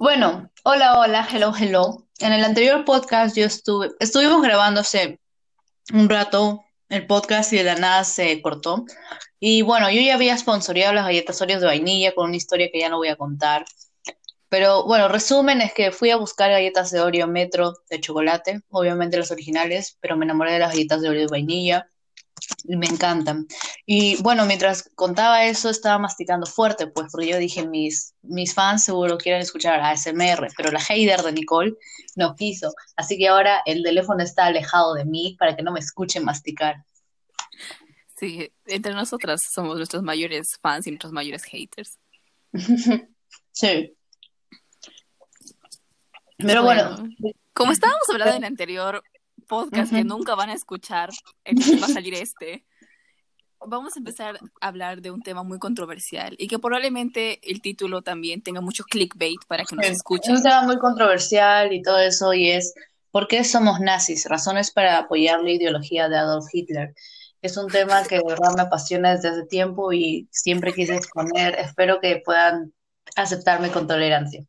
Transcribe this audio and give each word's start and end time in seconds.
Bueno, 0.00 0.48
hola, 0.62 0.96
hola, 1.00 1.26
hello, 1.28 1.52
hello. 1.58 2.06
En 2.20 2.32
el 2.32 2.44
anterior 2.44 2.84
podcast 2.84 3.36
yo 3.36 3.44
estuve, 3.44 3.90
estuvimos 3.98 4.40
grabando 4.42 4.82
hace 4.82 5.18
un 5.92 6.08
rato 6.08 6.64
el 6.88 7.04
podcast 7.04 7.52
y 7.52 7.56
de 7.56 7.64
la 7.64 7.74
nada 7.74 8.04
se 8.04 8.40
cortó. 8.40 8.84
Y 9.40 9.62
bueno, 9.62 9.90
yo 9.90 10.00
ya 10.00 10.14
había 10.14 10.38
sponsoreado 10.38 10.94
las 10.94 11.04
galletas 11.04 11.42
Oreos 11.42 11.60
de 11.62 11.66
vainilla 11.66 12.14
con 12.14 12.28
una 12.28 12.36
historia 12.36 12.70
que 12.72 12.78
ya 12.78 12.88
no 12.90 12.98
voy 12.98 13.08
a 13.08 13.16
contar. 13.16 13.64
Pero 14.48 14.84
bueno, 14.84 15.08
resumen 15.08 15.62
es 15.62 15.74
que 15.74 15.90
fui 15.90 16.10
a 16.10 16.16
buscar 16.16 16.52
galletas 16.52 16.92
de 16.92 17.00
Oreo 17.00 17.26
Metro 17.26 17.74
de 17.90 18.00
chocolate, 18.00 18.60
obviamente 18.68 19.18
las 19.18 19.32
originales, 19.32 19.98
pero 20.00 20.16
me 20.16 20.26
enamoré 20.26 20.52
de 20.52 20.60
las 20.60 20.70
galletas 20.70 21.02
de 21.02 21.08
Oreo 21.08 21.22
de 21.22 21.26
vainilla 21.32 21.90
me 22.64 22.86
encantan. 22.86 23.46
Y 23.86 24.20
bueno, 24.22 24.44
mientras 24.46 24.90
contaba 24.94 25.44
eso, 25.44 25.70
estaba 25.70 25.98
masticando 25.98 26.46
fuerte, 26.46 26.86
pues, 26.86 27.08
porque 27.10 27.28
yo 27.28 27.38
dije, 27.38 27.66
mis, 27.66 28.14
mis 28.22 28.54
fans 28.54 28.84
seguro 28.84 29.18
quieren 29.18 29.40
escuchar 29.40 29.80
ASMR, 29.80 30.48
pero 30.56 30.70
la 30.70 30.80
hater 30.80 31.22
de 31.22 31.32
Nicole 31.32 31.74
no 32.16 32.34
quiso. 32.34 32.72
Así 32.96 33.16
que 33.18 33.28
ahora 33.28 33.62
el 33.66 33.82
teléfono 33.82 34.22
está 34.22 34.46
alejado 34.46 34.94
de 34.94 35.04
mí 35.04 35.36
para 35.38 35.56
que 35.56 35.62
no 35.62 35.72
me 35.72 35.80
escuche 35.80 36.20
masticar. 36.20 36.84
Sí, 38.16 38.52
entre 38.66 38.94
nosotras 38.94 39.40
somos 39.52 39.76
nuestros 39.76 40.02
mayores 40.02 40.58
fans 40.60 40.86
y 40.86 40.90
nuestros 40.90 41.12
mayores 41.12 41.44
haters. 41.44 41.98
sí. 43.52 43.94
Pero 46.36 46.62
bueno, 46.62 47.08
como 47.52 47.72
estábamos 47.72 48.02
hablando 48.10 48.36
en 48.36 48.44
el 48.44 48.48
anterior 48.48 49.02
podcast 49.48 49.92
que 49.92 50.04
nunca 50.04 50.34
van 50.34 50.50
a 50.50 50.54
escuchar, 50.54 51.10
el 51.44 51.56
que 51.56 51.76
va 51.80 51.86
a 51.86 51.90
salir 51.90 52.14
este, 52.14 52.64
vamos 53.66 53.96
a 53.96 53.98
empezar 53.98 54.38
a 54.60 54.68
hablar 54.68 55.02
de 55.02 55.10
un 55.10 55.22
tema 55.22 55.42
muy 55.42 55.58
controversial 55.58 56.34
y 56.38 56.48
que 56.48 56.58
probablemente 56.58 57.40
el 57.50 57.60
título 57.60 58.02
también 58.02 58.42
tenga 58.42 58.60
mucho 58.60 58.84
clickbait 58.84 59.40
para 59.48 59.64
que 59.64 59.76
nos 59.76 59.86
escuchen. 59.86 60.34
Es 60.34 60.38
un 60.38 60.44
tema 60.44 60.62
muy 60.62 60.78
controversial 60.78 61.72
y 61.72 61.82
todo 61.82 61.98
eso 61.98 62.32
y 62.32 62.50
es 62.50 62.74
¿por 63.10 63.28
qué 63.28 63.44
somos 63.44 63.80
nazis? 63.80 64.26
Razones 64.26 64.70
para 64.70 64.98
apoyar 64.98 65.42
la 65.42 65.50
ideología 65.50 66.08
de 66.08 66.16
Adolf 66.16 66.46
Hitler. 66.52 66.94
Es 67.40 67.56
un 67.56 67.68
tema 67.68 68.02
que 68.04 68.16
de 68.16 68.24
verdad 68.26 68.54
me 68.56 68.62
apasiona 68.62 69.14
desde 69.14 69.28
hace 69.28 69.46
tiempo 69.46 69.92
y 69.92 70.28
siempre 70.30 70.72
quise 70.72 70.96
exponer. 70.96 71.54
Espero 71.58 72.00
que 72.00 72.20
puedan 72.24 72.72
aceptarme 73.16 73.70
con 73.70 73.86
tolerancia. 73.86 74.44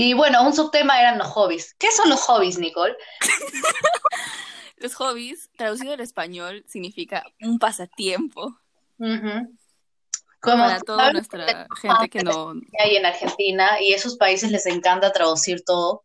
Y 0.00 0.14
bueno, 0.14 0.46
un 0.46 0.54
subtema 0.54 1.00
eran 1.00 1.18
los 1.18 1.26
hobbies. 1.26 1.74
¿Qué 1.74 1.90
son 1.90 2.08
los 2.08 2.20
hobbies, 2.20 2.56
Nicole? 2.56 2.94
los 4.76 4.94
hobbies, 4.94 5.50
traducido 5.56 5.94
al 5.94 6.00
español, 6.00 6.64
significa 6.68 7.24
un 7.40 7.58
pasatiempo. 7.58 8.60
Como 8.96 10.62
Para 10.62 10.78
toda 10.82 11.12
nuestra 11.12 11.66
gente 11.82 12.08
que 12.10 12.22
no... 12.22 12.52
Hay 12.78 12.94
en 12.94 13.06
Argentina 13.06 13.82
y 13.82 13.92
esos 13.92 14.16
países 14.16 14.52
les 14.52 14.66
encanta 14.66 15.10
traducir 15.10 15.64
todo 15.64 16.04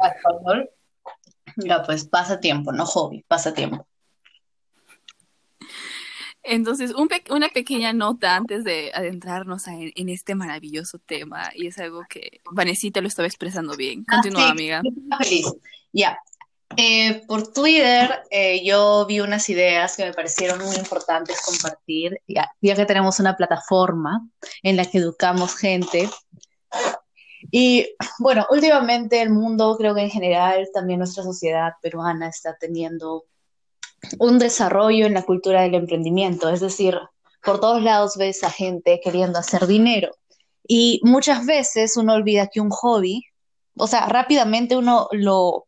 a 0.00 0.08
español. 0.08 0.70
Ya, 1.56 1.82
pues 1.82 2.04
pasatiempo, 2.04 2.70
no 2.70 2.86
hobby, 2.86 3.24
pasatiempo. 3.26 3.87
Entonces, 6.48 6.92
una 6.94 7.48
pequeña 7.50 7.92
nota 7.92 8.36
antes 8.36 8.64
de 8.64 8.90
adentrarnos 8.94 9.66
en, 9.68 10.08
este 10.08 10.34
maravilloso 10.34 10.98
tema, 10.98 11.50
y 11.54 11.66
es 11.66 11.78
algo 11.78 12.02
que 12.08 12.40
Vanesita 12.50 13.00
lo 13.00 13.08
estaba 13.08 13.28
expresando 13.28 13.76
bien. 13.76 14.04
Ah, 14.08 14.14
Continúa, 14.14 14.50
amiga. 14.50 14.80
Feliz. 15.18 15.46
Ya. 15.92 16.18
Eh, 16.76 17.22
por 17.26 17.52
Twitter 17.52 18.20
eh, 18.30 18.62
yo 18.64 19.04
vi 19.06 19.20
unas 19.20 19.48
ideas 19.48 19.96
que 19.96 20.04
me 20.04 20.12
parecieron 20.12 20.62
muy 20.62 20.76
importantes 20.76 21.40
compartir, 21.44 22.20
ya, 22.28 22.50
ya 22.60 22.76
que 22.76 22.86
tenemos 22.86 23.18
una 23.20 23.36
plataforma 23.36 24.28
en 24.62 24.76
la 24.76 24.84
que 24.84 24.98
educamos 24.98 25.54
gente. 25.56 26.08
Y 27.50 27.94
bueno, 28.18 28.46
últimamente 28.50 29.20
el 29.20 29.30
mundo, 29.30 29.76
creo 29.78 29.94
que 29.94 30.02
en 30.02 30.10
general, 30.10 30.68
también 30.72 30.98
nuestra 30.98 31.22
sociedad 31.22 31.72
peruana 31.82 32.28
está 32.28 32.56
teniendo 32.58 33.24
un 34.18 34.38
desarrollo 34.38 35.06
en 35.06 35.14
la 35.14 35.22
cultura 35.22 35.62
del 35.62 35.74
emprendimiento, 35.74 36.48
es 36.48 36.60
decir, 36.60 36.98
por 37.42 37.60
todos 37.60 37.82
lados 37.82 38.16
ves 38.16 38.42
a 38.44 38.50
gente 38.50 39.00
queriendo 39.02 39.38
hacer 39.38 39.66
dinero. 39.66 40.10
Y 40.66 41.00
muchas 41.02 41.46
veces 41.46 41.96
uno 41.96 42.14
olvida 42.14 42.48
que 42.48 42.60
un 42.60 42.70
hobby, 42.70 43.24
o 43.76 43.86
sea, 43.86 44.06
rápidamente 44.06 44.76
uno 44.76 45.08
lo 45.12 45.66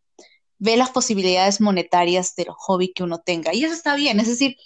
ve 0.58 0.76
las 0.76 0.90
posibilidades 0.90 1.60
monetarias 1.60 2.34
del 2.34 2.48
hobby 2.50 2.92
que 2.92 3.02
uno 3.02 3.18
tenga. 3.18 3.54
Y 3.54 3.64
eso 3.64 3.74
está 3.74 3.94
bien, 3.94 4.20
es 4.20 4.28
decir, 4.28 4.56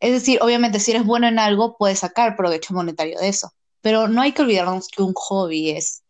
es 0.00 0.12
decir, 0.12 0.38
obviamente 0.42 0.78
si 0.78 0.92
eres 0.92 1.04
bueno 1.04 1.26
en 1.26 1.38
algo 1.38 1.76
puedes 1.76 2.00
sacar 2.00 2.36
provecho 2.36 2.74
monetario 2.74 3.18
de 3.18 3.28
eso, 3.28 3.52
pero 3.80 4.08
no 4.08 4.22
hay 4.22 4.32
que 4.32 4.42
olvidarnos 4.42 4.88
que 4.88 5.02
un 5.02 5.14
hobby 5.14 5.70
es 5.70 6.02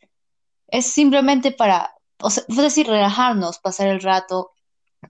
es 0.68 0.86
simplemente 0.86 1.52
para, 1.52 1.94
o 2.20 2.30
sea, 2.30 2.44
es 2.48 2.56
decir, 2.56 2.86
relajarnos, 2.86 3.58
pasar 3.58 3.88
el 3.88 4.00
rato, 4.00 4.52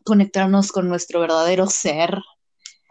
conectarnos 0.04 0.72
con 0.72 0.88
nuestro 0.88 1.20
verdadero 1.20 1.66
ser. 1.66 2.18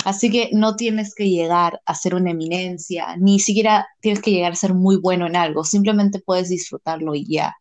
Así 0.04 0.30
que 0.30 0.50
no 0.54 0.76
tienes 0.76 1.16
que 1.16 1.30
llegar 1.30 1.82
a 1.86 1.96
ser 1.96 2.14
una 2.14 2.32
eminencia, 2.32 3.16
ni 3.18 3.40
siquiera 3.40 3.88
tienes 4.02 4.22
que 4.22 4.32
llegar 4.32 4.52
a 4.52 4.56
ser 4.56 4.74
muy 4.74 4.98
bueno 4.98 5.26
en 5.26 5.36
algo, 5.36 5.64
simplemente 5.64 6.20
puedes 6.20 6.50
disfrutarlo 6.50 7.16
y 7.16 7.26
ya. 7.26 7.56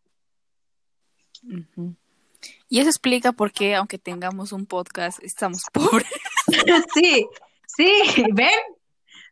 Y 2.69 2.79
eso 2.79 2.89
explica 2.89 3.31
por 3.31 3.51
qué, 3.51 3.75
aunque 3.75 3.97
tengamos 3.97 4.51
un 4.51 4.65
podcast, 4.65 5.19
estamos 5.23 5.63
pobres. 5.73 6.07
sí, 6.93 7.27
sí, 7.65 8.23
ven, 8.33 8.49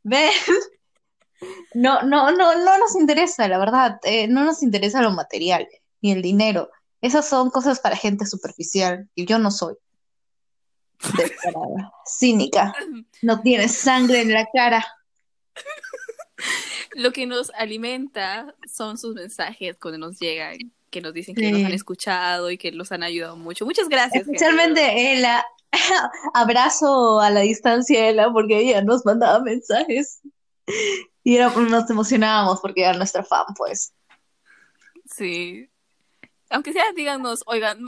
ven. 0.04 0.32
No, 1.74 2.02
no, 2.04 2.32
no, 2.32 2.56
no 2.56 2.78
nos 2.78 2.96
interesa, 2.96 3.48
la 3.48 3.58
verdad, 3.58 4.00
eh, 4.04 4.28
no 4.28 4.44
nos 4.44 4.64
interesa 4.64 5.02
lo 5.02 5.12
material 5.12 5.68
ni 6.02 6.12
el 6.12 6.22
dinero. 6.22 6.70
Esas 7.02 7.28
son 7.28 7.50
cosas 7.50 7.80
para 7.80 7.98
gente 7.98 8.26
superficial 8.26 9.10
y 9.14 9.26
yo 9.26 9.38
no 9.40 9.52
soy 9.52 9.76
descarada, 11.18 11.92
cínica, 12.06 12.74
no 13.22 13.42
tienes 13.42 13.76
sangre 13.76 14.22
en 14.22 14.34
la 14.34 14.48
cara. 14.52 14.86
Lo 16.96 17.12
que 17.12 17.26
nos 17.26 17.52
alimenta 17.52 18.56
son 18.72 18.98
sus 18.98 19.16
mensajes 19.16 19.78
cuando 19.80 19.98
nos 19.98 20.20
llegan, 20.20 20.58
que 20.90 21.02
nos 21.02 21.14
dicen 21.14 21.36
que 21.36 21.52
nos 21.52 21.64
han 21.64 21.74
escuchado 21.74 22.52
y 22.52 22.58
que 22.58 22.72
los 22.72 22.92
han 22.92 23.04
ayudado 23.04 23.36
mucho. 23.36 23.66
Muchas 23.66 23.90
gracias. 23.90 24.26
Especialmente 24.28 25.14
Ella. 25.14 25.46
Abrazo 26.34 27.20
a 27.20 27.32
la 27.32 27.42
distancia, 27.42 28.10
Ella, 28.10 28.30
porque 28.32 28.60
ella 28.60 28.84
nos 28.84 29.06
mandaba 29.06 29.40
mensajes. 29.40 30.22
Y 31.24 31.36
era, 31.36 31.50
nos 31.50 31.90
emocionábamos 31.90 32.60
porque 32.62 32.84
era 32.84 32.94
nuestra 32.94 33.24
fan, 33.24 33.46
pues. 33.58 33.94
Sí. 35.06 35.70
Aunque 36.50 36.74
sea, 36.74 36.84
díganos, 36.96 37.44
oigan, 37.48 37.84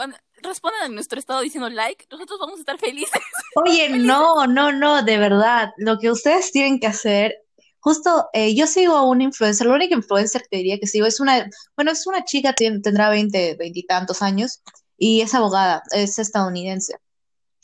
respondan 0.46 0.86
en 0.86 0.96
nuestro 0.96 1.20
estado 1.20 1.42
diciendo 1.42 1.70
like, 1.70 2.06
nosotros 2.10 2.40
vamos 2.40 2.58
a 2.58 2.60
estar 2.60 2.78
felices. 2.78 3.22
Oye, 3.56 3.90
no, 3.90 4.48
no, 4.48 4.72
no, 4.72 5.04
de 5.04 5.18
verdad. 5.18 5.72
Lo 5.78 5.98
que 6.00 6.12
ustedes 6.12 6.52
tienen 6.52 6.80
que 6.80 6.88
hacer, 6.88 7.36
justo, 7.80 8.28
eh, 8.34 8.56
yo 8.56 8.68
sigo 8.68 8.96
a 8.96 9.06
una 9.06 9.24
influencer, 9.24 9.68
la 9.68 9.76
única 9.76 9.96
influencer 9.96 10.44
que 10.50 10.58
diría 10.58 10.80
que 10.80 10.88
sigo 10.88 11.06
es 11.06 11.20
una, 11.20 11.50
bueno, 11.76 11.92
es 11.92 12.08
una 12.08 12.26
chica, 12.26 12.54
tendrá 12.54 13.10
20, 13.10 13.56
20 13.56 13.80
y 13.80 13.86
tantos 13.86 14.22
años, 14.22 14.62
y 14.98 15.22
es 15.22 15.34
abogada, 15.34 15.84
es 15.92 16.20
estadounidense. 16.20 16.96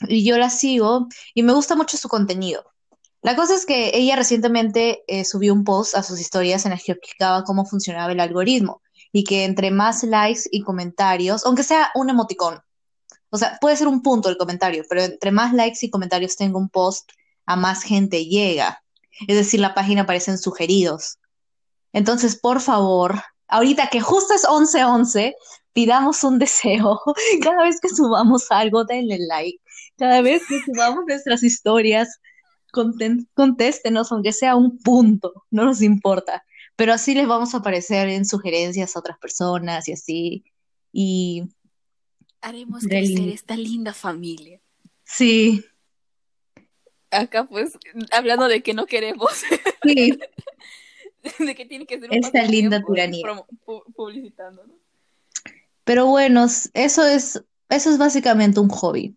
Y 0.08 0.26
yo 0.26 0.38
la 0.38 0.50
sigo 0.50 1.08
y 1.34 1.44
me 1.44 1.54
gusta 1.54 1.76
mucho 1.76 1.98
su 1.98 2.10
contenido. 2.10 2.64
La 3.22 3.36
cosa 3.36 3.54
es 3.54 3.68
que 3.68 3.92
ella 3.94 4.16
recientemente 4.16 5.04
eh, 5.08 5.26
subió 5.26 5.54
un 5.54 5.64
post 5.64 5.96
a 5.96 6.02
sus 6.02 6.20
historias 6.20 6.66
en 6.66 6.72
las 6.72 6.84
que 6.84 6.94
explicaba 6.94 7.44
cómo 7.44 7.66
funcionaba 7.66 8.12
el 8.12 8.20
algoritmo 8.20 8.82
y 9.12 9.24
que 9.24 9.46
entre 9.46 9.70
más 9.70 10.04
likes 10.04 10.44
y 10.52 10.62
comentarios, 10.62 11.46
aunque 11.46 11.64
sea 11.64 11.92
un 11.94 12.10
emoticón, 12.10 12.62
o 13.32 13.38
sea, 13.38 13.58
puede 13.62 13.78
ser 13.78 13.88
un 13.88 14.02
punto 14.02 14.30
el 14.30 14.38
comentario, 14.38 14.84
pero 14.90 15.02
entre 15.02 15.32
más 15.32 15.54
likes 15.54 15.80
y 15.82 15.90
comentarios 15.90 16.36
tenga 16.36 16.58
un 16.58 16.70
post, 16.70 17.10
a 17.46 17.56
más 17.56 17.82
gente 17.82 18.26
llega. 18.26 18.84
Es 19.28 19.38
decir, 19.38 19.60
la 19.60 19.74
página 19.74 20.02
aparece 20.02 20.32
en 20.32 20.38
sugeridos. 20.38 21.18
Entonces, 21.94 22.38
por 22.38 22.60
favor, 22.60 23.22
ahorita 23.48 23.88
que 23.88 24.02
justo 24.02 24.34
es 24.34 24.44
11:11, 24.46 25.34
pidamos 25.74 26.24
un 26.24 26.40
deseo. 26.40 27.00
Cada 27.42 27.64
vez 27.64 27.80
que 27.82 27.90
subamos 27.90 28.52
algo, 28.52 28.84
denle 28.84 29.18
like. 29.28 29.60
Cada 29.98 30.22
vez 30.22 30.44
que 30.48 30.60
subamos 30.66 31.06
nuestras 31.08 31.42
historias, 31.42 32.20
contéstenos, 33.34 34.12
aunque 34.12 34.34
sea 34.34 34.56
un 34.56 34.78
punto, 34.80 35.46
no 35.52 35.66
nos 35.66 35.82
importa. 35.82 36.44
Pero 36.76 36.94
así 36.94 37.14
les 37.14 37.28
vamos 37.28 37.54
a 37.54 37.58
aparecer 37.58 38.10
en 38.10 38.26
sugerencias 38.26 38.96
a 38.96 39.00
otras 39.00 39.18
personas 39.20 39.88
y 39.88 39.94
así. 39.94 40.44
Y 40.92 41.44
haremos 42.42 42.84
crecer 42.84 43.30
esta 43.30 43.56
linda 43.56 43.94
familia. 43.94 44.60
Sí. 45.04 45.64
Acá 47.12 47.46
pues, 47.46 47.78
hablando 48.12 48.48
de 48.48 48.62
que 48.64 48.74
no 48.74 48.86
queremos. 48.86 49.32
Sí. 49.84 50.20
de 51.40 51.56
que 51.56 51.66
tiene 51.66 51.86
que 51.86 52.00
ser 52.00 52.10
un 52.10 52.18
Esta 52.18 52.44
linda 52.44 52.84
tiranía. 52.84 53.26
publicitando, 53.96 54.66
¿no? 54.66 54.74
Pero 55.84 56.06
bueno, 56.06 56.46
eso 56.74 57.06
es, 57.06 57.44
eso 57.70 57.90
es 57.90 57.98
básicamente 57.98 58.60
un 58.60 58.70
hobby. 58.70 59.16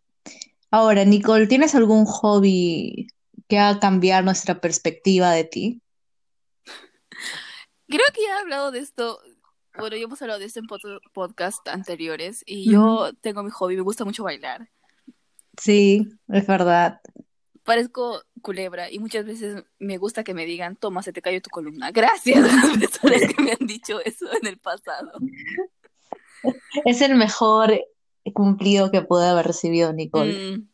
Ahora, 0.71 1.05
Nicole, 1.05 1.47
¿tienes 1.47 1.75
algún 1.75 2.05
hobby 2.05 3.07
que 3.49 3.59
haga 3.59 3.79
cambiar 3.79 4.25
nuestra 4.25 4.61
perspectiva 4.61 5.31
de 5.33 5.45
ti? 5.45 5.83
Creo 7.89 8.07
que 8.13 8.23
ya 8.23 8.37
he 8.37 8.41
hablado 8.41 8.71
de 8.71 8.81
esto 8.81 9.21
bueno, 9.79 9.97
ya 9.97 10.05
hemos 10.05 10.21
hablado 10.23 10.41
de 10.41 10.47
esto 10.47 10.61
en 10.61 10.67
podcast 11.13 11.67
anteriores 11.69 12.43
y 12.47 12.71
yo 12.71 13.11
tengo 13.21 13.43
mi 13.43 13.51
hobby, 13.51 13.77
me 13.77 13.83
gusta 13.83 14.05
mucho 14.05 14.25
bailar. 14.25 14.69
Sí, 15.61 16.09
es 16.29 16.47
verdad. 16.47 17.01
Parezco 17.65 18.23
culebra 18.43 18.91
y 18.91 18.99
muchas 18.99 19.25
veces 19.25 19.65
me 19.79 19.97
gusta 19.97 20.23
que 20.23 20.35
me 20.35 20.45
digan, 20.45 20.77
toma, 20.77 21.03
se 21.03 21.13
te 21.13 21.23
cayó 21.23 21.41
tu 21.41 21.51
columna. 21.51 21.91
Gracias 21.91 22.39
a 22.39 22.67
las 22.67 22.79
personas 22.79 23.35
que 23.35 23.43
me 23.43 23.53
han 23.53 23.67
dicho 23.67 24.01
eso 24.01 24.27
en 24.41 24.47
el 24.47 24.59
pasado. 24.59 25.13
Es 26.85 27.01
el 27.01 27.15
mejor 27.15 27.81
cumplido 28.35 28.91
que 28.91 29.01
pude 29.01 29.27
haber 29.27 29.47
recibido 29.47 29.95
Nicole. 29.95 30.57
Mm, 30.57 30.69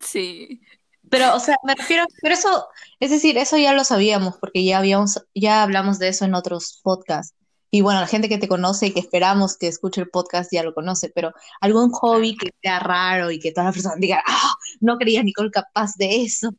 sí. 0.00 0.62
Pero, 1.10 1.36
o 1.36 1.38
sea, 1.38 1.56
me 1.64 1.74
refiero, 1.74 2.06
pero 2.22 2.32
eso, 2.32 2.66
es 2.98 3.10
decir, 3.10 3.36
eso 3.36 3.58
ya 3.58 3.74
lo 3.74 3.84
sabíamos 3.84 4.38
porque 4.38 4.64
ya 4.64 4.78
habíamos, 4.78 5.22
ya 5.34 5.62
hablamos 5.62 5.98
de 5.98 6.08
eso 6.08 6.24
en 6.24 6.34
otros 6.34 6.80
podcasts. 6.82 7.36
Y 7.74 7.80
bueno, 7.80 8.00
la 8.00 8.06
gente 8.06 8.28
que 8.28 8.36
te 8.36 8.48
conoce 8.48 8.88
y 8.88 8.92
que 8.92 9.00
esperamos 9.00 9.56
que 9.56 9.66
escuche 9.66 10.02
el 10.02 10.10
podcast 10.10 10.52
ya 10.52 10.62
lo 10.62 10.74
conoce, 10.74 11.08
pero 11.08 11.32
algún 11.58 11.90
hobby 11.90 12.36
que 12.36 12.50
sea 12.62 12.78
raro 12.78 13.30
y 13.30 13.38
que 13.38 13.50
todas 13.50 13.68
las 13.68 13.74
personas 13.74 13.98
digan, 13.98 14.20
ah, 14.26 14.54
no 14.80 14.98
creía 14.98 15.22
Nicole 15.22 15.50
capaz 15.50 15.96
de 15.96 16.22
eso. 16.22 16.50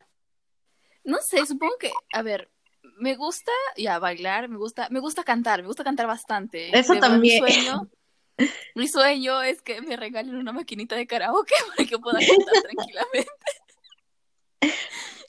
No 1.03 1.19
sé, 1.19 1.45
supongo 1.45 1.75
que, 1.79 1.91
a 2.13 2.23
ver, 2.23 2.49
me 2.97 3.15
gusta 3.15 3.51
ya 3.77 3.99
bailar, 3.99 4.49
me 4.49 4.57
gusta, 4.57 4.87
me 4.89 4.99
gusta 4.99 5.23
cantar, 5.23 5.61
me 5.61 5.67
gusta 5.67 5.83
cantar 5.83 6.07
bastante. 6.07 6.75
Eso 6.75 6.95
también. 6.95 7.43
Mi 7.43 7.51
sueño, 7.51 7.89
mi 8.73 8.87
sueño 8.87 9.43
es 9.43 9.61
que 9.61 9.81
me 9.81 9.95
regalen 9.95 10.35
una 10.35 10.51
maquinita 10.51 10.95
de 10.95 11.05
karaoke 11.05 11.53
para 11.77 11.87
que 11.87 11.99
pueda 11.99 12.17
cantar 12.17 12.63
tranquilamente. 12.63 13.31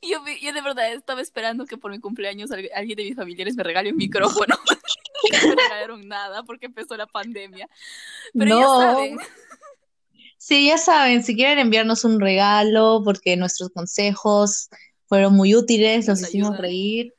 Yo, 0.07 0.19
yo 0.43 0.53
de 0.53 0.61
verdad 0.61 0.93
estaba 0.93 1.23
esperando 1.23 1.65
que 1.65 1.79
por 1.79 1.91
mi 1.91 1.99
cumpleaños 1.99 2.51
alguien 2.51 2.97
de 2.97 3.05
mis 3.05 3.17
familiares 3.17 3.57
me 3.57 3.63
regale 3.63 3.91
un 3.91 3.97
micrófono. 3.97 4.55
no 5.33 5.49
me 5.49 5.55
regalaron 5.55 6.09
nada 6.09 6.43
porque 6.43 6.67
empezó 6.67 6.97
la 6.97 7.07
pandemia. 7.07 7.69
Pero 8.33 8.59
ya 8.61 8.67
saben. 8.67 9.19
Sí, 10.39 10.67
ya 10.67 10.77
saben, 10.77 11.25
si 11.25 11.35
quieren 11.35 11.59
enviarnos 11.59 12.05
un 12.05 12.21
regalo 12.21 13.01
porque 13.03 13.35
nuestros 13.35 13.71
consejos 13.71 14.69
fueron 15.07 15.35
muy 15.35 15.55
útiles, 15.55 16.07
los 16.07 16.21
hicimos 16.21 16.59
reír. 16.59 17.15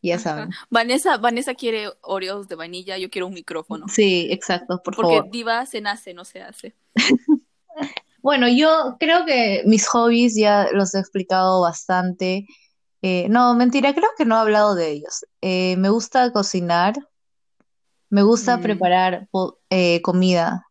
Ya 0.00 0.18
saben. 0.18 0.50
Vanessa, 0.70 1.16
Vanessa 1.16 1.54
quiere 1.54 1.90
Oreos 2.02 2.48
de 2.48 2.54
vainilla, 2.54 2.96
yo 2.98 3.10
quiero 3.10 3.26
un 3.26 3.34
micrófono. 3.34 3.86
Sí, 3.88 4.28
exacto, 4.30 4.80
por 4.82 4.94
favor. 4.94 5.22
Porque 5.24 5.30
diva 5.30 5.64
se 5.66 5.80
nace, 5.80 6.14
no 6.14 6.24
se 6.24 6.42
hace. 6.42 6.74
bueno, 8.22 8.48
yo 8.48 8.96
creo 9.00 9.24
que 9.24 9.62
mis 9.66 9.86
hobbies 9.88 10.36
ya 10.36 10.68
los 10.72 10.94
he 10.94 11.00
explicado 11.00 11.62
bastante. 11.62 12.46
Eh, 13.06 13.26
no, 13.28 13.54
mentira, 13.54 13.92
creo 13.92 14.08
que 14.16 14.24
no 14.24 14.34
he 14.34 14.38
hablado 14.38 14.74
de 14.74 14.90
ellos. 14.90 15.26
Eh, 15.42 15.76
me 15.76 15.90
gusta 15.90 16.32
cocinar, 16.32 16.94
me 18.08 18.22
gusta 18.22 18.56
mm. 18.56 18.62
preparar 18.62 19.28
eh, 19.68 20.00
comida, 20.00 20.66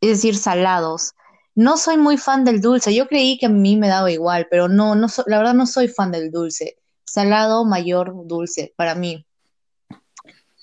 es 0.00 0.10
decir, 0.10 0.36
salados. 0.36 1.14
No 1.56 1.76
soy 1.76 1.96
muy 1.96 2.18
fan 2.18 2.44
del 2.44 2.60
dulce, 2.60 2.94
yo 2.94 3.08
creí 3.08 3.36
que 3.36 3.46
a 3.46 3.48
mí 3.48 3.76
me 3.76 3.88
daba 3.88 4.12
igual, 4.12 4.46
pero 4.48 4.68
no, 4.68 4.94
no 4.94 5.08
la 5.26 5.38
verdad 5.38 5.54
no 5.54 5.66
soy 5.66 5.88
fan 5.88 6.12
del 6.12 6.30
dulce. 6.30 6.78
Salado, 7.02 7.64
mayor, 7.64 8.12
dulce, 8.28 8.72
para 8.76 8.94
mí. 8.94 9.26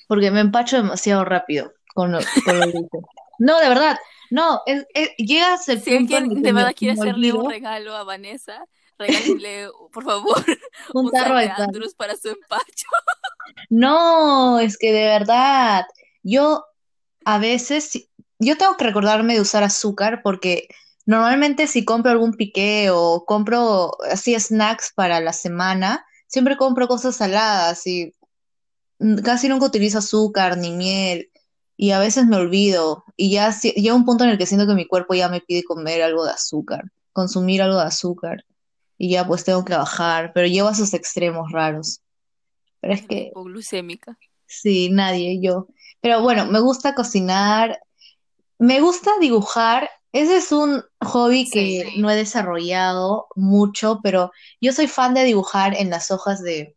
Porque 0.07 0.31
me 0.31 0.39
empacho 0.39 0.77
demasiado 0.77 1.25
rápido 1.25 1.73
con, 1.93 2.13
lo, 2.13 2.19
dulce. 2.19 2.87
No, 3.39 3.59
de 3.59 3.67
verdad, 3.67 3.97
no, 4.31 4.61
es, 4.65 4.85
llegas 5.17 5.67
el 5.67 5.81
si 5.81 5.97
alguien 5.97 6.41
de 6.41 6.53
verdad 6.53 6.73
quiere 6.73 6.93
hacerle 6.93 7.33
un 7.33 7.49
regalo 7.49 7.93
a 7.97 8.05
Vanessa, 8.05 8.63
regálenle, 8.99 9.69
por 9.91 10.03
favor, 10.03 10.35
un, 10.93 11.09
tarro 11.09 11.37
de 11.37 11.49
Andrus 11.49 11.95
para 11.95 12.15
su 12.15 12.27
empacho. 12.29 12.87
No, 13.69 14.59
es 14.59 14.77
que 14.77 14.91
de 14.91 15.05
verdad, 15.05 15.85
yo 16.21 16.65
a 17.25 17.39
veces, 17.39 18.09
yo 18.37 18.57
tengo 18.57 18.77
que 18.77 18.85
recordarme 18.85 19.35
de 19.35 19.41
usar 19.41 19.63
azúcar 19.63 20.21
porque 20.23 20.67
normalmente 21.05 21.67
si 21.67 21.85
compro 21.85 22.11
algún 22.11 22.33
piqué 22.33 22.89
o 22.91 23.25
compro 23.25 23.97
así 24.11 24.37
snacks 24.39 24.91
para 24.93 25.19
la 25.21 25.33
semana, 25.33 26.05
siempre 26.27 26.57
compro 26.57 26.87
cosas 26.87 27.15
saladas 27.15 27.87
y 27.87 28.13
casi 29.23 29.47
nunca 29.47 29.65
utilizo 29.65 29.99
azúcar 29.99 30.57
ni 30.57 30.71
miel 30.71 31.31
y 31.77 31.91
a 31.91 31.99
veces 31.99 32.27
me 32.27 32.35
olvido 32.35 33.05
y 33.15 33.31
ya 33.31 33.51
llega 33.57 33.95
un 33.95 34.05
punto 34.05 34.25
en 34.25 34.31
el 34.31 34.37
que 34.37 34.45
siento 34.45 34.67
que 34.67 34.73
mi 34.73 34.85
cuerpo 34.85 35.13
ya 35.13 35.29
me 35.29 35.39
pide 35.39 35.63
comer 35.63 36.01
algo 36.01 36.25
de 36.25 36.31
azúcar, 36.31 36.91
consumir 37.13 37.61
algo 37.61 37.77
de 37.77 37.85
azúcar 37.85 38.43
y 38.99 39.09
ya 39.09 39.25
pues 39.25 39.45
tengo 39.45 39.63
que 39.63 39.73
bajar, 39.73 40.33
pero 40.33 40.45
llevo 40.45 40.67
a 40.67 40.73
esos 40.73 40.93
extremos 40.93 41.51
raros. 41.53 42.01
Pero 42.81 42.93
es 42.93 43.07
que... 43.07 43.31
Glucémica. 43.33 44.19
Sí, 44.45 44.89
nadie, 44.89 45.39
yo. 45.41 45.67
Pero 46.01 46.21
bueno, 46.21 46.45
me 46.45 46.59
gusta 46.59 46.93
cocinar, 46.93 47.79
me 48.57 48.81
gusta 48.81 49.11
dibujar. 49.21 49.89
Ese 50.11 50.37
es 50.37 50.51
un 50.51 50.83
hobby 50.99 51.49
que 51.49 51.93
no 51.97 52.11
he 52.11 52.15
desarrollado 52.15 53.27
mucho, 53.35 54.01
pero 54.03 54.31
yo 54.59 54.73
soy 54.73 54.87
fan 54.87 55.13
de 55.13 55.23
dibujar 55.23 55.75
en 55.75 55.89
las 55.89 56.11
hojas 56.11 56.43
de... 56.43 56.75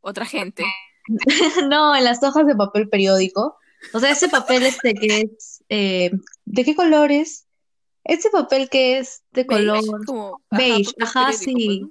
Otra 0.00 0.24
gente. 0.24 0.64
no, 1.68 1.94
en 1.94 2.04
las 2.04 2.22
hojas 2.22 2.46
de 2.46 2.56
papel 2.56 2.88
periódico. 2.88 3.58
O 3.92 4.00
sea, 4.00 4.10
ese 4.10 4.30
papel 4.30 4.62
este 4.62 4.94
que 4.94 5.20
es... 5.20 5.62
Eh, 5.68 6.12
¿De 6.46 6.64
qué 6.64 6.74
colores? 6.74 7.46
Ese 8.04 8.30
papel 8.30 8.68
que 8.68 8.98
es 8.98 9.22
de 9.32 9.46
color 9.46 9.82
beige, 10.50 10.92
ajá, 11.00 11.32
sí. 11.32 11.84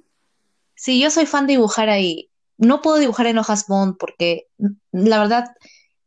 Sí, 0.74 1.00
yo 1.00 1.10
soy 1.10 1.26
fan 1.26 1.46
de 1.46 1.54
dibujar 1.54 1.88
ahí. 1.88 2.30
No 2.58 2.82
puedo 2.82 2.98
dibujar 2.98 3.26
en 3.26 3.38
hojas 3.38 3.66
bond 3.66 3.96
porque 3.98 4.48
la 4.90 5.18
verdad, 5.18 5.54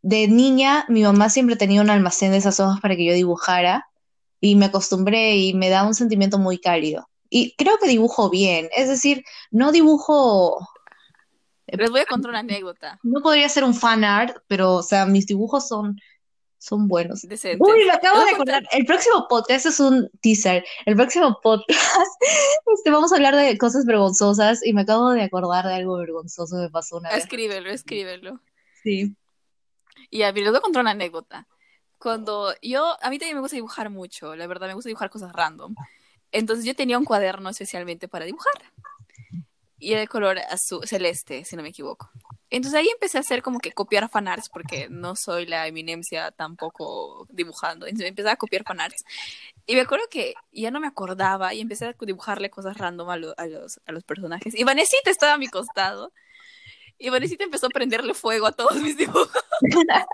de 0.01 0.27
niña 0.27 0.85
mi 0.89 1.03
mamá 1.03 1.29
siempre 1.29 1.55
tenía 1.55 1.81
un 1.81 1.89
almacén 1.89 2.31
de 2.31 2.37
esas 2.37 2.59
hojas 2.59 2.79
para 2.81 2.95
que 2.95 3.05
yo 3.05 3.13
dibujara 3.13 3.87
y 4.39 4.55
me 4.55 4.65
acostumbré 4.65 5.37
y 5.37 5.53
me 5.53 5.69
da 5.69 5.85
un 5.85 5.95
sentimiento 5.95 6.37
muy 6.37 6.59
cálido. 6.59 7.09
Y 7.29 7.55
creo 7.55 7.77
que 7.79 7.87
dibujo 7.87 8.29
bien, 8.29 8.69
es 8.75 8.87
decir, 8.87 9.23
no 9.49 9.71
dibujo... 9.71 10.67
Les 11.67 11.89
voy 11.89 12.01
a 12.01 12.05
contar 12.05 12.29
una 12.29 12.39
anécdota. 12.41 12.99
No 13.01 13.21
podría 13.21 13.49
ser 13.49 13.63
un 13.63 13.73
fan 13.73 14.03
art, 14.03 14.37
pero, 14.47 14.75
o 14.75 14.83
sea, 14.83 15.05
mis 15.05 15.25
dibujos 15.25 15.67
son 15.67 15.99
son 16.65 16.87
buenos. 16.87 17.23
Uy, 17.23 17.85
me 17.85 17.91
acabo 17.91 18.23
de 18.23 18.31
acordar. 18.31 18.63
El 18.71 18.85
próximo 18.85 19.27
podcast 19.29 19.67
es 19.67 19.79
un 19.79 20.09
teaser. 20.21 20.65
El 20.87 20.95
próximo 20.95 21.39
podcast 21.43 21.69
este, 22.73 22.89
vamos 22.89 23.11
a 23.11 23.17
hablar 23.17 23.35
de 23.35 23.55
cosas 23.57 23.85
vergonzosas 23.85 24.65
y 24.65 24.73
me 24.73 24.81
acabo 24.81 25.11
de 25.11 25.21
acordar 25.21 25.65
de 25.67 25.75
algo 25.75 25.97
vergonzoso 25.97 26.57
que 26.59 26.71
pasó 26.71 26.97
una 26.97 27.09
vez. 27.09 27.19
Escríbelo, 27.19 27.69
escríbelo. 27.69 28.39
Sí. 28.81 29.15
Y 30.09 30.23
a 30.23 30.33
mí 30.33 30.41
les 30.41 30.49
voy 30.49 30.57
a 30.57 30.61
contar 30.61 30.81
una 30.81 30.91
anécdota. 30.91 31.47
Cuando 31.99 32.53
yo, 32.63 32.97
a 33.01 33.09
mí 33.11 33.19
también 33.19 33.37
me 33.37 33.41
gusta 33.41 33.55
dibujar 33.55 33.91
mucho, 33.91 34.35
la 34.35 34.47
verdad, 34.47 34.67
me 34.67 34.73
gusta 34.73 34.89
dibujar 34.89 35.11
cosas 35.11 35.33
random. 35.33 35.75
Entonces 36.31 36.65
yo 36.65 36.75
tenía 36.75 36.97
un 36.97 37.05
cuaderno 37.05 37.49
especialmente 37.49 38.07
para 38.07 38.25
dibujar. 38.25 38.73
Y 39.77 39.91
era 39.91 40.01
de 40.01 40.07
color 40.07 40.39
azul, 40.49 40.85
celeste, 40.87 41.45
si 41.45 41.55
no 41.55 41.61
me 41.61 41.69
equivoco. 41.69 42.09
Entonces 42.55 42.79
ahí 42.79 42.87
empecé 42.87 43.17
a 43.17 43.19
hacer 43.19 43.41
como 43.41 43.59
que 43.59 43.73
copiar 43.73 44.07
fanarts, 44.07 44.47
porque 44.47 44.87
no 44.89 45.17
soy 45.17 45.45
la 45.45 45.67
eminencia 45.67 46.31
tampoco 46.31 47.27
dibujando. 47.29 47.85
Entonces 47.85 48.07
empecé 48.07 48.29
a 48.29 48.37
copiar 48.37 48.63
fanarts. 48.63 49.03
Y 49.65 49.75
me 49.75 49.81
acuerdo 49.81 50.05
que 50.09 50.35
ya 50.53 50.71
no 50.71 50.79
me 50.79 50.87
acordaba 50.87 51.53
y 51.53 51.59
empecé 51.59 51.87
a 51.87 51.95
dibujarle 51.99 52.49
cosas 52.49 52.77
random 52.77 53.09
a, 53.09 53.17
los, 53.17 53.35
a 53.37 53.91
los 53.91 54.03
personajes. 54.05 54.57
Y 54.57 54.63
Vanesita 54.63 55.09
estaba 55.09 55.33
a 55.33 55.37
mi 55.37 55.49
costado. 55.49 56.13
Y 56.97 57.09
Vanesita 57.09 57.43
empezó 57.43 57.67
a 57.67 57.71
prenderle 57.71 58.13
fuego 58.13 58.47
a 58.47 58.53
todos 58.53 58.77
mis 58.77 58.95
dibujos. 58.95 59.29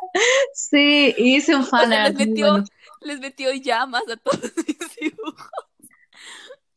Sí, 0.56 1.14
hice 1.18 1.56
un 1.56 1.66
fanart. 1.66 2.18
les, 2.18 2.28
metió, 2.28 2.64
les 3.02 3.20
metió 3.20 3.54
llamas 3.54 4.02
a 4.12 4.18
todos 4.18 4.42
mis 4.68 4.96
dibujos. 5.00 5.52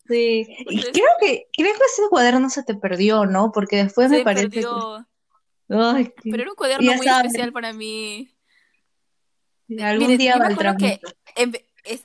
Sí, 0.08 0.46
y 0.58 0.80
creo 0.92 1.08
que, 1.20 1.48
creo 1.56 1.72
que 1.72 1.84
ese 1.90 2.02
cuaderno 2.10 2.50
se 2.50 2.62
te 2.64 2.74
perdió, 2.74 3.24
¿no? 3.24 3.50
Porque 3.50 3.76
después 3.76 4.10
me 4.10 4.22
parece 4.22 4.50
perdió. 4.50 5.06
Pero 5.68 6.42
era 6.42 6.50
un 6.50 6.56
cuaderno 6.56 6.94
muy 6.94 7.06
especial 7.06 7.52
para 7.52 7.72
mí. 7.72 8.30
Algún 9.80 10.16
día 10.18 10.36
va 10.36 10.76
que 10.76 11.00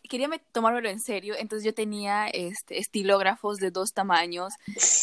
quería 0.10 0.30
tomármelo 0.52 0.90
en 0.90 1.00
serio, 1.00 1.36
entonces 1.38 1.66
yo 1.66 1.74
tenía 1.74 2.28
este 2.28 2.80
estilógrafos 2.80 3.58
de 3.58 3.72
dos 3.72 3.94
tamaños, 3.94 4.54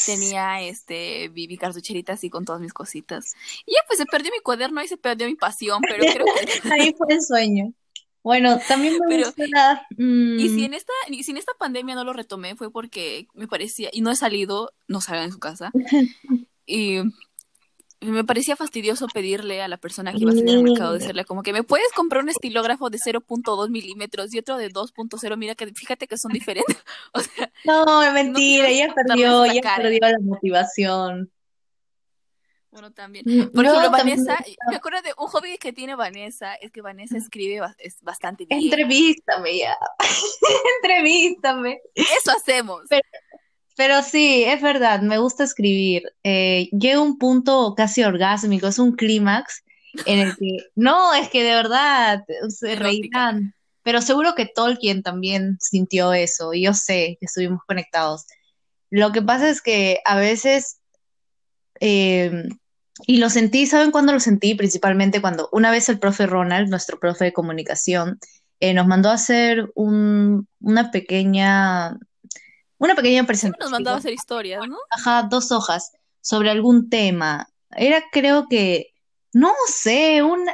tenía 0.04 0.60
este 0.60 1.30
mi, 1.30 1.56
cartucherita 1.56 2.12
así 2.12 2.28
con 2.28 2.44
todas 2.44 2.60
mis 2.60 2.72
cositas. 2.72 3.34
Y 3.64 3.72
ya 3.72 3.80
pues 3.86 3.98
se 3.98 4.06
perdió 4.06 4.30
mi 4.30 4.40
cuaderno 4.40 4.82
y 4.82 4.88
se 4.88 4.96
perdió 4.96 5.26
mi 5.26 5.34
pasión, 5.34 5.80
pero 5.82 6.04
creo 6.04 6.26
que 6.26 6.72
ahí 6.72 6.94
fue 6.96 7.14
el 7.14 7.22
sueño. 7.22 7.72
Bueno, 8.22 8.58
también 8.66 8.94
me 8.98 9.06
pero, 9.06 9.28
Y 9.96 10.48
si 10.48 10.62
mm. 10.62 10.64
en 10.64 10.75
esta, 10.75 10.92
si 11.08 11.30
en 11.30 11.36
esta 11.36 11.52
pandemia 11.58 11.94
no 11.94 12.02
lo 12.02 12.12
retomé 12.12 12.56
fue 12.56 12.72
porque 12.72 13.28
me 13.34 13.46
parecía, 13.46 13.88
y 13.92 14.00
no 14.00 14.10
he 14.10 14.16
salido, 14.16 14.72
no 14.88 15.00
salgan 15.00 15.26
en 15.26 15.32
su 15.32 15.38
casa. 15.38 15.70
y 16.66 16.98
me 18.00 18.24
parecía 18.24 18.56
fastidioso 18.56 19.06
pedirle 19.08 19.62
a 19.62 19.68
la 19.68 19.78
persona 19.78 20.12
que 20.12 20.18
iba 20.18 20.30
a 20.30 20.34
salir 20.34 20.56
al 20.56 20.62
mercado, 20.62 20.92
decirle 20.92 21.24
como 21.24 21.42
que 21.42 21.52
me 21.52 21.62
puedes 21.62 21.90
comprar 21.92 22.22
un 22.22 22.28
estilógrafo 22.28 22.90
de 22.90 22.98
0.2 22.98 23.70
milímetros 23.70 24.34
y 24.34 24.38
otro 24.38 24.56
de 24.56 24.70
2.0, 24.70 25.36
mira 25.36 25.54
que 25.54 25.66
fíjate 25.68 26.06
que 26.06 26.18
son 26.18 26.32
diferentes. 26.32 26.76
o 27.12 27.20
sea, 27.20 27.50
no, 27.64 28.02
es 28.02 28.12
mentira, 28.12 28.68
ella 28.68 28.94
perdió, 28.94 29.44
ella 29.44 29.62
perdió 29.76 30.00
la 30.00 30.18
motivación. 30.20 31.30
Bueno, 32.70 32.92
también. 32.92 33.24
Por 33.54 33.64
ejemplo, 33.64 33.90
Vanessa, 33.90 34.36
me 34.68 34.76
acuerdo 34.76 35.00
de 35.00 35.14
un 35.16 35.28
hobby 35.28 35.56
que 35.56 35.72
tiene 35.72 35.94
Vanessa, 35.94 36.56
es 36.56 36.70
que 36.70 36.82
Vanessa 36.82 37.16
escribe 37.16 37.66
es 37.78 38.02
bastante 38.02 38.44
bien. 38.44 38.64
Entrevístame 38.64 39.60
ya. 39.60 39.74
Entrevístame. 40.82 41.80
Eso 41.94 42.32
hacemos. 42.36 42.82
Pero, 42.90 43.00
sí, 44.02 44.45
es 44.45 44.62
verdad, 44.62 45.02
me 45.02 45.18
gusta 45.18 45.45
escribir. 45.45 46.02
Eh, 46.25 46.68
llega 46.73 47.00
un 47.00 47.18
punto 47.18 47.75
casi 47.76 48.02
orgásmico, 48.02 48.66
es 48.68 48.78
un 48.78 48.92
clímax 48.92 49.62
en 50.06 50.21
el 50.21 50.37
que, 50.37 50.56
no, 50.75 51.14
es 51.14 51.28
que 51.28 51.42
de 51.42 51.54
verdad 51.54 52.25
se 52.49 52.76
reirán. 52.76 53.54
Pero 53.83 54.02
seguro 54.02 54.35
que 54.35 54.47
Tolkien 54.47 55.02
también 55.02 55.59
sintió 55.61 56.12
eso, 56.12 56.52
y 56.52 56.62
yo 56.62 56.75
sé 56.75 57.16
que 57.21 57.26
estuvimos 57.26 57.61
conectados. 57.66 58.26
Lo 58.90 59.12
que 59.12 59.23
pasa 59.23 59.49
es 59.49 59.62
que 59.62 60.00
a 60.04 60.16
veces 60.16 60.78
eh, 61.80 62.49
y 63.06 63.18
lo 63.18 63.28
sentí, 63.28 63.66
¿saben 63.66 63.90
cuándo 63.90 64.12
lo 64.12 64.21
sentí? 64.21 64.54
Principalmente 64.54 65.21
cuando 65.21 65.49
una 65.52 65.71
vez 65.71 65.88
el 65.88 65.99
profe 65.99 66.26
Ronald, 66.26 66.71
nuestro 66.71 66.99
profe 66.99 67.26
de 67.26 67.33
comunicación, 67.33 68.18
eh, 68.61 68.73
nos 68.73 68.87
mandó 68.87 69.11
a 69.11 69.14
hacer 69.14 69.71
un, 69.75 70.49
una 70.61 70.90
pequeña, 70.90 71.99
una 72.78 72.95
pequeña 72.95 73.25
presentación. 73.25 73.71
Nos 73.71 73.73
mandó 73.73 73.90
a 73.90 73.97
hacer 73.97 74.12
historias, 74.12 74.66
¿no? 74.68 74.78
Ajá, 74.90 75.25
dos 75.30 75.52
hojas 75.52 75.92
sobre 76.21 76.50
algún 76.50 76.90
tema. 76.90 77.49
Era, 77.71 78.02
creo 78.12 78.47
que, 78.49 78.95
no 79.33 79.52
sé, 79.68 80.23
un 80.23 80.47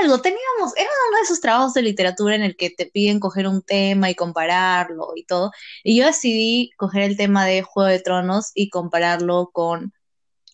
algo. 0.00 0.20
Teníamos, 0.20 0.76
era 0.76 0.88
uno 1.08 1.16
de 1.18 1.22
esos 1.24 1.40
trabajos 1.40 1.74
de 1.74 1.82
literatura 1.82 2.34
en 2.34 2.42
el 2.42 2.56
que 2.56 2.70
te 2.70 2.86
piden 2.86 3.20
coger 3.20 3.46
un 3.46 3.62
tema 3.62 4.10
y 4.10 4.14
compararlo 4.14 5.12
y 5.16 5.24
todo. 5.24 5.50
Y 5.82 5.98
yo 5.98 6.06
decidí 6.06 6.70
coger 6.76 7.02
el 7.02 7.16
tema 7.16 7.44
de 7.44 7.62
Juego 7.62 7.88
de 7.88 8.00
Tronos 8.00 8.52
y 8.54 8.70
compararlo 8.70 9.50
con 9.52 9.92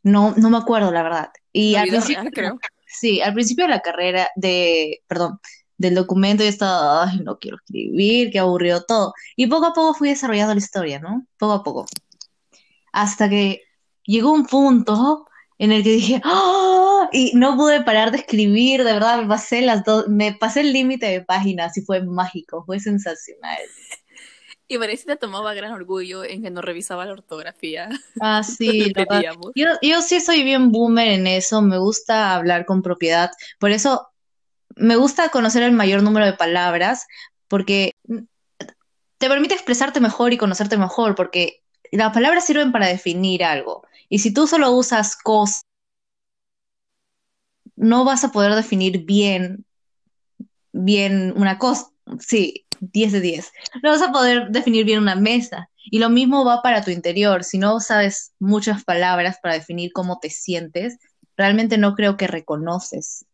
no, 0.02 0.34
no 0.36 0.50
me 0.50 0.58
acuerdo, 0.58 0.90
la 0.90 1.02
verdad. 1.02 1.30
Y 1.52 1.76
al 1.76 1.88
principio, 1.88 2.30
creo. 2.32 2.58
Sí, 2.86 3.20
al 3.20 3.32
principio 3.32 3.64
de 3.64 3.70
la 3.70 3.80
carrera, 3.80 4.30
de, 4.36 5.02
perdón, 5.06 5.40
del 5.82 5.96
documento 5.96 6.42
yo 6.44 6.48
estaba, 6.48 7.04
ay, 7.04 7.20
no 7.20 7.38
quiero 7.38 7.58
escribir, 7.58 8.30
qué 8.30 8.38
aburrido 8.38 8.84
todo. 8.84 9.12
Y 9.36 9.48
poco 9.48 9.66
a 9.66 9.72
poco 9.74 9.94
fui 9.94 10.08
desarrollando 10.08 10.54
la 10.54 10.60
historia, 10.60 11.00
¿no? 11.00 11.26
Poco 11.36 11.52
a 11.52 11.62
poco. 11.62 11.86
Hasta 12.92 13.28
que 13.28 13.62
llegó 14.04 14.32
un 14.32 14.46
punto 14.46 15.26
en 15.58 15.72
el 15.72 15.82
que 15.82 15.90
dije, 15.90 16.20
¡ah! 16.24 17.08
Y 17.12 17.32
no 17.34 17.56
pude 17.56 17.82
parar 17.82 18.12
de 18.12 18.18
escribir, 18.18 18.84
de 18.84 18.92
verdad, 18.92 19.20
me 19.20 19.28
pasé 19.28 19.60
las 19.60 19.84
dos, 19.84 20.08
me 20.08 20.32
pasé 20.32 20.60
el 20.60 20.72
límite 20.72 21.06
de 21.06 21.22
páginas 21.22 21.76
y 21.76 21.82
fue 21.82 22.02
mágico, 22.02 22.64
fue 22.64 22.80
sensacional. 22.80 23.60
Y 24.68 24.76
Vanesita 24.78 25.16
tomaba 25.16 25.52
gran 25.52 25.72
orgullo 25.72 26.24
en 26.24 26.42
que 26.42 26.50
no 26.50 26.62
revisaba 26.62 27.04
la 27.04 27.12
ortografía. 27.12 27.90
Ah, 28.20 28.42
sí. 28.42 28.92
yo, 29.54 29.66
yo 29.82 30.00
sí 30.00 30.20
soy 30.20 30.44
bien 30.44 30.72
boomer 30.72 31.08
en 31.08 31.26
eso, 31.26 31.60
me 31.60 31.76
gusta 31.76 32.34
hablar 32.34 32.64
con 32.64 32.80
propiedad. 32.80 33.30
Por 33.58 33.70
eso 33.70 34.11
me 34.76 34.96
gusta 34.96 35.28
conocer 35.30 35.62
el 35.62 35.72
mayor 35.72 36.02
número 36.02 36.26
de 36.26 36.34
palabras, 36.34 37.06
porque 37.48 37.96
te 39.18 39.28
permite 39.28 39.54
expresarte 39.54 40.00
mejor 40.00 40.32
y 40.32 40.38
conocerte 40.38 40.76
mejor, 40.76 41.14
porque 41.14 41.62
las 41.90 42.12
palabras 42.12 42.46
sirven 42.46 42.72
para 42.72 42.86
definir 42.86 43.44
algo. 43.44 43.86
Y 44.08 44.18
si 44.18 44.32
tú 44.32 44.46
solo 44.46 44.70
usas 44.72 45.16
cosas, 45.16 45.64
no 47.76 48.04
vas 48.04 48.24
a 48.24 48.32
poder 48.32 48.54
definir 48.54 49.04
bien, 49.04 49.64
bien 50.72 51.32
una 51.36 51.58
cosa. 51.58 51.90
Sí, 52.18 52.66
10 52.80 53.12
de 53.12 53.20
10. 53.20 53.52
No 53.82 53.90
vas 53.90 54.02
a 54.02 54.12
poder 54.12 54.50
definir 54.50 54.84
bien 54.84 54.98
una 54.98 55.14
mesa. 55.14 55.70
Y 55.84 55.98
lo 55.98 56.10
mismo 56.10 56.44
va 56.44 56.62
para 56.62 56.82
tu 56.82 56.90
interior. 56.90 57.44
Si 57.44 57.58
no 57.58 57.80
sabes 57.80 58.32
muchas 58.38 58.84
palabras 58.84 59.38
para 59.42 59.54
definir 59.54 59.92
cómo 59.92 60.18
te 60.18 60.30
sientes, 60.30 60.98
realmente 61.36 61.78
no 61.78 61.94
creo 61.94 62.16
que 62.16 62.26
reconoces 62.26 63.24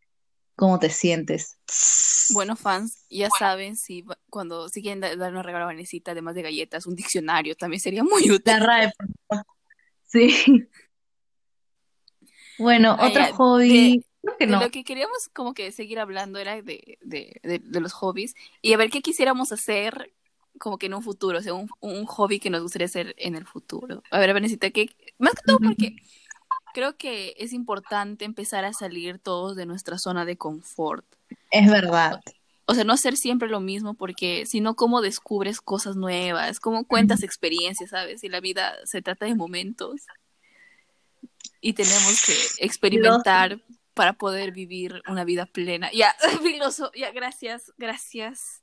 cómo 0.59 0.81
te 0.81 0.91
sientes. 0.91 1.57
Bueno, 2.35 2.57
fans, 2.57 3.07
ya 3.09 3.29
saben, 3.39 3.77
si 3.77 4.05
cuando 4.29 4.69
si 4.69 4.83
quieren 4.83 5.01
dar 5.01 5.31
una 5.31 5.43
regalo 5.43 5.65
a 5.65 5.69
Vanesita, 5.69 6.11
además 6.11 6.35
de 6.35 6.43
galletas, 6.43 6.87
un 6.87 6.97
diccionario 6.97 7.57
también 7.57 7.81
sería 7.81 8.03
muy 8.03 8.31
útil. 8.31 8.43
La 8.45 8.59
RAE, 8.59 8.93
sí. 10.05 10.69
Bueno, 12.59 12.97
otro 13.01 13.25
hobby 13.37 14.05
lo 14.41 14.71
que 14.71 14.85
queríamos 14.85 15.29
como 15.33 15.55
que 15.55 15.71
seguir 15.73 16.01
hablando 16.01 16.39
era 16.39 16.61
de, 16.61 16.99
de, 17.01 17.41
de, 17.43 17.81
los 17.81 17.93
hobbies 17.93 18.35
y 18.61 18.73
a 18.73 18.77
ver 18.77 18.91
qué 18.91 19.01
quisiéramos 19.01 19.53
hacer 19.53 20.13
como 20.59 20.77
que 20.77 20.87
en 20.87 20.95
un 20.95 21.03
futuro, 21.03 21.39
o 21.39 21.43
sea, 21.43 21.55
un, 21.55 21.71
un 21.81 22.05
hobby 22.05 22.41
que 22.41 22.51
nos 22.51 22.63
gustaría 22.63 22.87
hacer 22.87 23.15
en 23.17 23.37
el 23.37 23.47
futuro. 23.47 24.03
A 24.11 24.19
ver, 24.19 24.35
Vanesita, 24.35 24.71
que 24.71 24.91
más 25.19 25.35
que 25.35 25.43
todo 25.47 25.61
porque 25.61 25.97
creo 26.79 26.97
que 26.97 27.35
es 27.39 27.53
importante 27.53 28.25
empezar 28.25 28.65
a 28.65 28.73
salir 28.73 29.19
todos 29.19 29.57
de 29.57 29.67
nuestra 29.67 29.99
zona 29.99 30.25
de 30.25 30.37
confort. 30.37 31.05
Es 31.51 31.69
verdad. 31.69 32.21
O 32.67 32.75
sea, 32.75 32.85
no 32.85 32.93
hacer 32.93 33.17
siempre 33.17 33.49
lo 33.49 33.59
mismo 33.59 33.95
porque 33.95 34.47
si 34.47 34.61
no, 34.61 34.77
¿cómo 34.77 35.01
descubres 35.01 35.61
cosas 35.61 35.97
nuevas? 35.97 36.61
¿Cómo 36.61 36.85
cuentas 36.85 37.25
experiencias, 37.25 37.91
sabes? 37.91 38.23
Y 38.23 38.29
la 38.29 38.39
vida 38.39 38.77
se 38.85 39.03
trata 39.03 39.27
de 39.27 39.35
momentos 39.35 40.03
y 41.61 41.73
tenemos 41.73 42.23
que 42.25 42.37
experimentar 42.65 43.61
para 43.93 44.13
poder 44.13 44.53
vivir 44.53 45.03
una 45.09 45.25
vida 45.25 45.47
plena. 45.47 45.91
Ya, 45.93 46.15
filoso, 46.45 46.93
ya, 46.95 47.11
gracias, 47.11 47.73
gracias. 47.77 48.61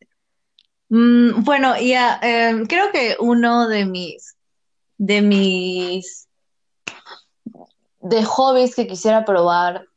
Mm, 0.88 1.44
bueno, 1.44 1.78
ya, 1.82 2.18
em, 2.22 2.66
creo 2.66 2.94
que 2.94 3.18
uno 3.20 3.68
de 3.68 3.86
mis, 3.86 4.38
de 4.98 5.22
mis, 5.22 6.25
de 8.06 8.24
hobbies 8.24 8.76
que 8.76 8.88
quisiera 8.88 9.26
probar, 9.26 9.88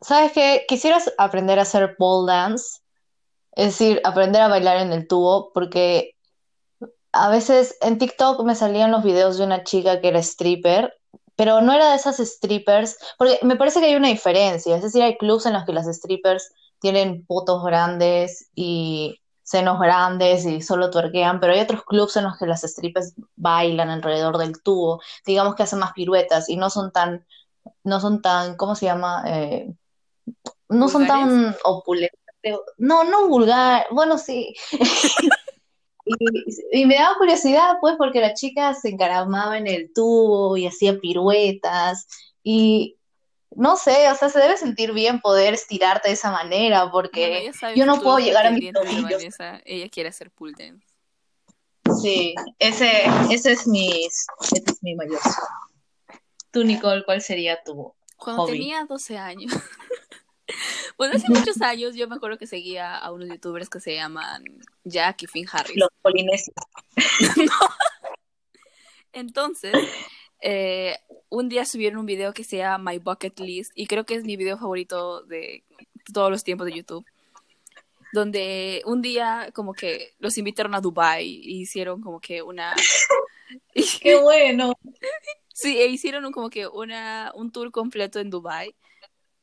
¿sabes 0.00 0.32
qué? 0.32 0.64
Quisieras 0.68 1.12
aprender 1.18 1.58
a 1.58 1.62
hacer 1.62 1.96
pole 1.96 2.32
dance, 2.32 2.80
es 3.52 3.66
decir, 3.66 4.00
aprender 4.04 4.42
a 4.42 4.48
bailar 4.48 4.78
en 4.78 4.92
el 4.92 5.08
tubo, 5.08 5.52
porque 5.52 6.14
a 7.12 7.28
veces 7.30 7.76
en 7.80 7.98
TikTok 7.98 8.44
me 8.44 8.54
salían 8.54 8.92
los 8.92 9.02
videos 9.02 9.38
de 9.38 9.44
una 9.44 9.64
chica 9.64 10.00
que 10.00 10.08
era 10.08 10.20
stripper 10.20 10.94
pero 11.38 11.60
no 11.60 11.72
era 11.72 11.90
de 11.90 11.96
esas 11.96 12.16
strippers, 12.16 12.98
porque 13.16 13.38
me 13.44 13.54
parece 13.54 13.78
que 13.78 13.86
hay 13.86 13.94
una 13.94 14.08
diferencia, 14.08 14.74
es 14.74 14.82
decir, 14.82 15.04
hay 15.04 15.16
clubs 15.16 15.46
en 15.46 15.52
los 15.52 15.64
que 15.64 15.72
las 15.72 15.86
strippers 15.86 16.52
tienen 16.80 17.24
potos 17.26 17.62
grandes 17.62 18.50
y 18.56 19.20
senos 19.44 19.78
grandes 19.78 20.44
y 20.44 20.60
solo 20.62 20.90
tuerquean, 20.90 21.38
pero 21.38 21.52
hay 21.52 21.60
otros 21.60 21.84
clubs 21.84 22.16
en 22.16 22.24
los 22.24 22.36
que 22.36 22.46
las 22.46 22.62
strippers 22.62 23.14
bailan 23.36 23.88
alrededor 23.88 24.36
del 24.36 24.60
tubo, 24.64 25.00
digamos 25.24 25.54
que 25.54 25.62
hacen 25.62 25.78
más 25.78 25.92
piruetas 25.92 26.48
y 26.48 26.56
no 26.56 26.70
son 26.70 26.90
tan, 26.90 27.24
no 27.84 28.00
son 28.00 28.22
tan, 28.22 28.56
¿cómo 28.56 28.74
se 28.74 28.86
llama? 28.86 29.24
Eh, 29.26 29.72
no 30.68 30.88
son 30.88 31.06
tan 31.06 31.56
opulentes. 31.64 32.18
No, 32.76 33.04
no 33.04 33.28
vulgar, 33.28 33.86
bueno, 33.90 34.18
sí. 34.18 34.54
Y, 36.72 36.86
me 36.86 36.94
daba 36.94 37.18
curiosidad, 37.18 37.76
pues, 37.80 37.96
porque 37.98 38.20
la 38.20 38.34
chica 38.34 38.74
se 38.74 38.88
encaramaba 38.88 39.58
en 39.58 39.66
el 39.66 39.92
tubo 39.92 40.56
y 40.56 40.66
hacía 40.66 40.98
piruetas. 40.98 42.06
Y 42.42 42.96
no 43.50 43.76
sé, 43.76 44.10
o 44.10 44.14
sea, 44.14 44.28
se 44.28 44.38
debe 44.38 44.56
sentir 44.56 44.92
bien 44.92 45.20
poder 45.20 45.54
estirarte 45.54 46.08
de 46.08 46.14
esa 46.14 46.30
manera, 46.30 46.90
porque 46.90 47.50
yo 47.74 47.86
no 47.86 48.00
puedo 48.00 48.18
llegar 48.18 48.46
a 48.46 48.50
mi 48.50 48.72
tobillos. 48.72 49.34
Ella 49.64 49.88
quiere 49.88 50.08
hacer 50.08 50.30
pull 50.30 50.54
dance. 50.54 50.86
Sí, 52.00 52.34
ese, 52.58 53.04
ese 53.30 53.52
es 53.52 53.66
mi, 53.66 54.04
ese 54.06 54.62
es 54.66 54.82
mi 54.82 54.94
mayor. 54.94 55.20
Tú, 56.58 56.64
Nicole, 56.64 57.04
¿cuál 57.04 57.22
sería 57.22 57.62
tu 57.62 57.94
Cuando 58.16 58.46
tenía 58.46 58.84
12 58.84 59.16
años. 59.16 59.52
Bueno, 60.96 61.14
hace 61.14 61.28
muchos 61.28 61.60
años 61.60 61.94
yo 61.94 62.08
me 62.08 62.16
acuerdo 62.16 62.38
que 62.38 62.46
seguía 62.46 62.96
a 62.96 63.12
unos 63.12 63.28
youtubers 63.28 63.68
que 63.68 63.80
se 63.80 63.94
llaman 63.94 64.42
Jack 64.82 65.22
y 65.22 65.26
Finn 65.26 65.46
Harris. 65.52 65.76
Los 65.76 65.90
polinesios. 66.02 66.56
Entonces, 69.12 69.74
eh, 70.40 70.96
un 71.28 71.50
día 71.50 71.66
subieron 71.66 72.00
un 72.00 72.06
video 72.06 72.32
que 72.32 72.44
se 72.44 72.56
llama 72.56 72.90
My 72.90 72.98
Bucket 72.98 73.38
List 73.38 73.72
y 73.74 73.86
creo 73.86 74.06
que 74.06 74.14
es 74.14 74.24
mi 74.24 74.36
video 74.36 74.56
favorito 74.58 75.22
de 75.22 75.62
todos 76.12 76.30
los 76.30 76.42
tiempos 76.42 76.66
de 76.66 76.72
YouTube. 76.72 77.06
Donde 78.12 78.82
un 78.86 79.02
día 79.02 79.50
como 79.54 79.74
que 79.74 80.14
los 80.18 80.36
invitaron 80.38 80.74
a 80.74 80.80
Dubai 80.80 81.26
y 81.26 81.60
hicieron 81.60 82.00
como 82.00 82.20
que 82.20 82.42
una... 82.42 82.74
¡Qué 84.02 84.16
bueno! 84.16 84.72
Sí, 85.58 85.76
e 85.80 85.88
hicieron 85.88 86.30
como 86.30 86.50
que 86.50 86.68
una, 86.68 87.32
un 87.34 87.50
tour 87.50 87.72
completo 87.72 88.20
en 88.20 88.30
Dubai 88.30 88.76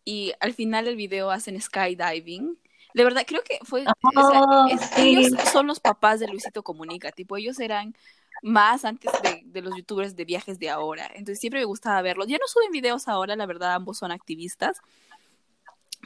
y 0.05 0.31
al 0.39 0.53
final 0.53 0.85
del 0.85 0.95
video 0.95 1.29
hacen 1.29 1.59
skydiving. 1.59 2.57
De 2.93 3.03
verdad, 3.03 3.25
creo 3.27 3.43
que 3.43 3.59
fue... 3.63 3.83
Ah, 4.15 4.65
ellos 4.95 5.33
son 5.51 5.67
los 5.67 5.81
papás 5.81 6.21
de 6.21 6.29
Luisito 6.29 6.63
Comunica, 6.63 7.11
tipo, 7.11 7.35
ellos 7.35 7.59
eran 7.59 7.97
más 8.41 8.85
antes 8.85 9.11
de, 9.43 9.61
los 9.61 9.75
youtubers 9.75 10.15
de 10.15 10.23
viajes 10.23 10.57
de 10.57 10.69
ahora. 10.69 11.05
Entonces 11.07 11.41
siempre 11.41 11.59
me 11.59 11.65
gustaba 11.65 12.01
verlos. 12.01 12.27
Ya 12.27 12.37
no 12.37 12.47
suben 12.47 12.71
videos 12.71 13.09
ahora, 13.09 13.35
la 13.35 13.45
verdad, 13.45 13.73
ambos 13.73 13.97
son 13.97 14.13
activistas 14.13 14.77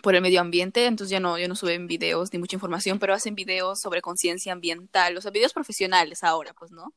por 0.02 0.16
el 0.16 0.24
medio 0.24 0.42
ambiente, 0.42 0.88
entonces 0.88 1.12
ya 1.12 1.20
no, 1.20 1.38
ya 1.38 1.48
no 1.48 1.56
suben 1.56 1.86
videos 1.86 2.34
ni 2.34 2.40
mucha 2.40 2.56
información, 2.56 2.98
pero 2.98 3.14
hacen 3.14 3.36
videos 3.36 3.80
sobre 3.80 4.02
conciencia 4.02 4.54
ambiental, 4.54 5.16
o 5.16 5.22
sea, 5.22 5.30
videos 5.30 5.54
profesionales 5.54 6.24
ahora, 6.24 6.56
pues, 6.58 6.72
¿no? 6.72 6.96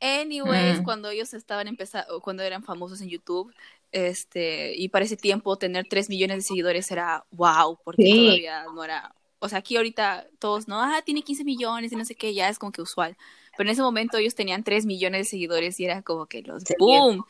Anyways, 0.00 0.80
mm. 0.80 0.84
cuando 0.84 1.08
ellos 1.08 1.32
estaban 1.34 1.68
empezando, 1.68 2.20
cuando 2.20 2.42
eran 2.42 2.62
famosos 2.62 3.00
en 3.00 3.08
YouTube, 3.08 3.52
este, 3.92 4.74
y 4.76 4.88
para 4.88 5.04
ese 5.04 5.16
tiempo 5.16 5.56
tener 5.56 5.86
3 5.88 6.10
millones 6.10 6.36
de 6.38 6.42
seguidores 6.42 6.90
era 6.90 7.24
wow, 7.30 7.78
porque 7.82 8.04
todavía 8.04 8.64
no 8.74 8.84
era, 8.84 9.14
o 9.38 9.48
sea, 9.48 9.58
aquí 9.58 9.76
ahorita 9.76 10.26
todos, 10.38 10.68
no, 10.68 10.82
ah, 10.82 11.00
tiene 11.04 11.22
15 11.22 11.44
millones 11.44 11.92
y 11.92 11.96
no 11.96 12.04
sé 12.04 12.14
qué, 12.14 12.34
ya 12.34 12.48
es 12.48 12.58
como 12.58 12.72
que 12.72 12.82
usual, 12.82 13.16
pero 13.56 13.68
en 13.68 13.72
ese 13.72 13.82
momento 13.82 14.18
ellos 14.18 14.34
tenían 14.34 14.64
3 14.64 14.84
millones 14.84 15.20
de 15.20 15.30
seguidores 15.30 15.80
y 15.80 15.86
era 15.86 16.02
como 16.02 16.26
que 16.26 16.42
los 16.42 16.62
boom. 16.78 17.24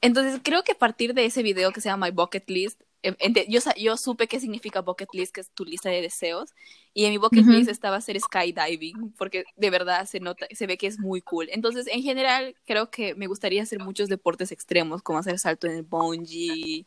Entonces 0.00 0.40
creo 0.44 0.62
que 0.62 0.72
a 0.72 0.78
partir 0.78 1.14
de 1.14 1.24
ese 1.24 1.42
video 1.42 1.72
que 1.72 1.80
se 1.80 1.88
llama 1.88 2.06
My 2.06 2.12
Bucket 2.12 2.48
List, 2.48 2.82
em, 3.02 3.16
yo, 3.48 3.60
yo 3.76 3.96
supe 3.96 4.28
qué 4.28 4.38
significa 4.38 4.82
bucket 4.82 5.08
list, 5.12 5.34
que 5.34 5.40
es 5.40 5.50
tu 5.50 5.64
lista 5.64 5.88
de 5.88 6.02
deseos, 6.02 6.54
y 6.96 7.04
en 7.04 7.10
mi 7.10 7.18
bucket 7.18 7.44
list 7.44 7.68
estaba 7.68 7.96
hacer 7.96 8.18
skydiving, 8.18 9.12
porque 9.18 9.44
de 9.54 9.68
verdad 9.68 10.06
se 10.06 10.18
nota, 10.18 10.46
se 10.50 10.66
ve 10.66 10.78
que 10.78 10.86
es 10.86 10.98
muy 10.98 11.20
cool. 11.20 11.46
Entonces, 11.52 11.86
en 11.88 12.02
general, 12.02 12.56
creo 12.64 12.90
que 12.90 13.14
me 13.14 13.26
gustaría 13.26 13.62
hacer 13.62 13.80
muchos 13.80 14.08
deportes 14.08 14.50
extremos, 14.50 15.02
como 15.02 15.18
hacer 15.18 15.38
salto 15.38 15.66
en 15.66 15.74
el 15.74 15.82
bungee. 15.82 16.86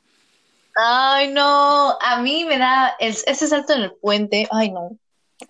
Ay, 0.75 1.27
no, 1.27 1.95
a 2.01 2.21
mí 2.23 2.43
me 2.43 2.57
da 2.57 2.95
ese 2.99 3.47
salto 3.47 3.73
en 3.73 3.83
el 3.83 3.91
puente, 3.91 4.47
ay, 4.49 4.71
no. 4.71 4.97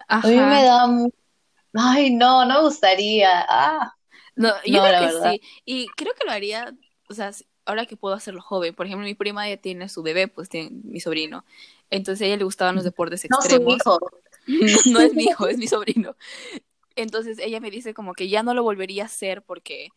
A 0.10 0.20
mí 0.28 0.36
me 0.36 0.64
da, 0.66 0.90
ay, 1.76 2.14
no, 2.14 2.44
no 2.44 2.56
me 2.56 2.62
gustaría. 2.62 3.46
Ah. 3.48 3.94
No, 4.36 4.50
yo 4.66 4.84
creo 4.84 5.22
que 5.24 5.30
sí. 5.30 5.42
Y 5.64 5.88
creo 5.96 6.14
que 6.16 6.26
lo 6.26 6.34
haría, 6.34 6.76
o 7.08 7.14
sea, 7.14 7.32
ahora 7.64 7.86
que 7.86 7.96
puedo 7.96 8.14
hacerlo 8.14 8.42
joven. 8.42 8.76
Por 8.76 8.88
ejemplo, 8.88 9.06
mi 9.06 9.16
prima 9.16 9.48
ya 9.48 9.56
tiene 9.56 9.88
su 9.88 10.04
bebé, 10.04 10.28
pues 10.28 10.50
tiene 10.50 10.72
mi 10.84 11.00
sobrino. 11.00 11.46
Entonces 11.90 12.24
a 12.24 12.26
ella 12.26 12.36
le 12.36 12.44
gustaban 12.44 12.76
los 12.76 12.84
deportes 12.84 13.24
extremos. 13.24 13.78
No, 14.50 14.58
no, 15.00 15.00
es 15.02 15.14
mi 15.14 15.24
hijo, 15.26 15.48
es 15.48 15.58
mi 15.58 15.68
sobrino. 15.68 16.16
Entonces 16.96 17.38
ella 17.40 17.60
me 17.60 17.72
dice 17.72 17.94
como 17.94 18.14
que 18.14 18.28
ya 18.28 18.44
no 18.44 18.54
lo 18.54 18.64
volvería 18.64 19.04
a 19.04 19.06
hacer 19.06 19.44
porque 19.44 19.90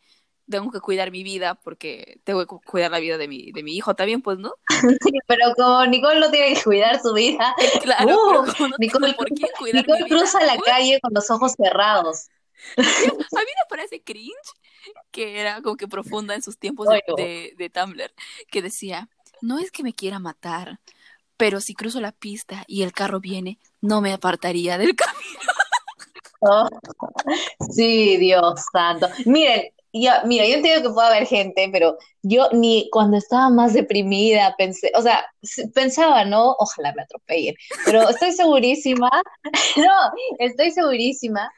tengo 0.49 0.71
que 0.71 0.79
cuidar 0.79 1.11
mi 1.11 1.23
vida, 1.23 1.55
porque 1.55 2.19
tengo 2.23 2.45
que 2.45 2.55
cuidar 2.65 2.91
la 2.91 2.99
vida 2.99 3.17
de 3.17 3.27
mi, 3.27 3.51
de 3.51 3.63
mi 3.63 3.75
hijo 3.75 3.95
también, 3.95 4.21
pues, 4.21 4.37
¿no? 4.37 4.53
Sí, 4.81 5.17
pero 5.25 5.53
como 5.55 5.85
Nicole 5.85 6.19
no 6.19 6.29
tiene 6.29 6.53
que 6.53 6.63
cuidar 6.63 7.01
su 7.01 7.13
vida. 7.13 7.55
Claro, 7.81 8.41
uh, 8.41 8.45
Nicole, 8.77 9.13
¿por 9.13 9.27
qué 9.27 9.47
cuidar 9.57 9.85
Nicole 9.85 10.05
cruza 10.07 10.43
la 10.45 10.57
calle 10.57 10.99
con 11.01 11.13
los 11.13 11.29
ojos 11.31 11.53
cerrados. 11.57 12.27
A 12.77 12.81
mí 12.81 13.07
me 13.07 13.69
parece 13.69 14.01
cringe 14.01 14.33
que 15.11 15.39
era 15.39 15.61
como 15.61 15.75
que 15.75 15.87
profunda 15.87 16.35
en 16.35 16.41
sus 16.41 16.57
tiempos 16.57 16.87
de, 16.87 17.53
de, 17.57 17.69
Tumblr, 17.69 18.13
que 18.49 18.61
decía, 18.61 19.09
no 19.41 19.59
es 19.59 19.71
que 19.71 19.83
me 19.83 19.93
quiera 19.93 20.19
matar, 20.19 20.79
pero 21.37 21.61
si 21.61 21.73
cruzo 21.73 22.01
la 22.01 22.11
pista 22.11 22.63
y 22.67 22.83
el 22.83 22.93
carro 22.93 23.19
viene, 23.19 23.59
no 23.81 24.01
me 24.01 24.13
apartaría 24.13 24.77
del 24.77 24.95
camino. 24.95 25.39
Oh, 26.45 26.67
sí, 27.71 28.17
Dios 28.17 28.65
santo. 28.73 29.07
Miren, 29.25 29.71
ya, 29.93 30.23
mira, 30.25 30.45
yo 30.47 30.55
entiendo 30.55 30.89
que 30.89 30.93
puede 30.93 31.07
haber 31.07 31.27
gente, 31.27 31.69
pero 31.71 31.97
yo 32.23 32.49
ni 32.51 32.89
cuando 32.91 33.17
estaba 33.17 33.49
más 33.49 33.73
deprimida 33.73 34.55
pensé, 34.57 34.91
o 34.95 35.01
sea, 35.01 35.23
pensaba, 35.73 36.25
¿no? 36.25 36.55
Ojalá 36.57 36.93
me 36.95 37.03
atropellen, 37.03 37.55
pero 37.85 38.09
estoy 38.09 38.31
segurísima, 38.31 39.09
no, 39.77 40.11
estoy 40.39 40.71
segurísima 40.71 41.51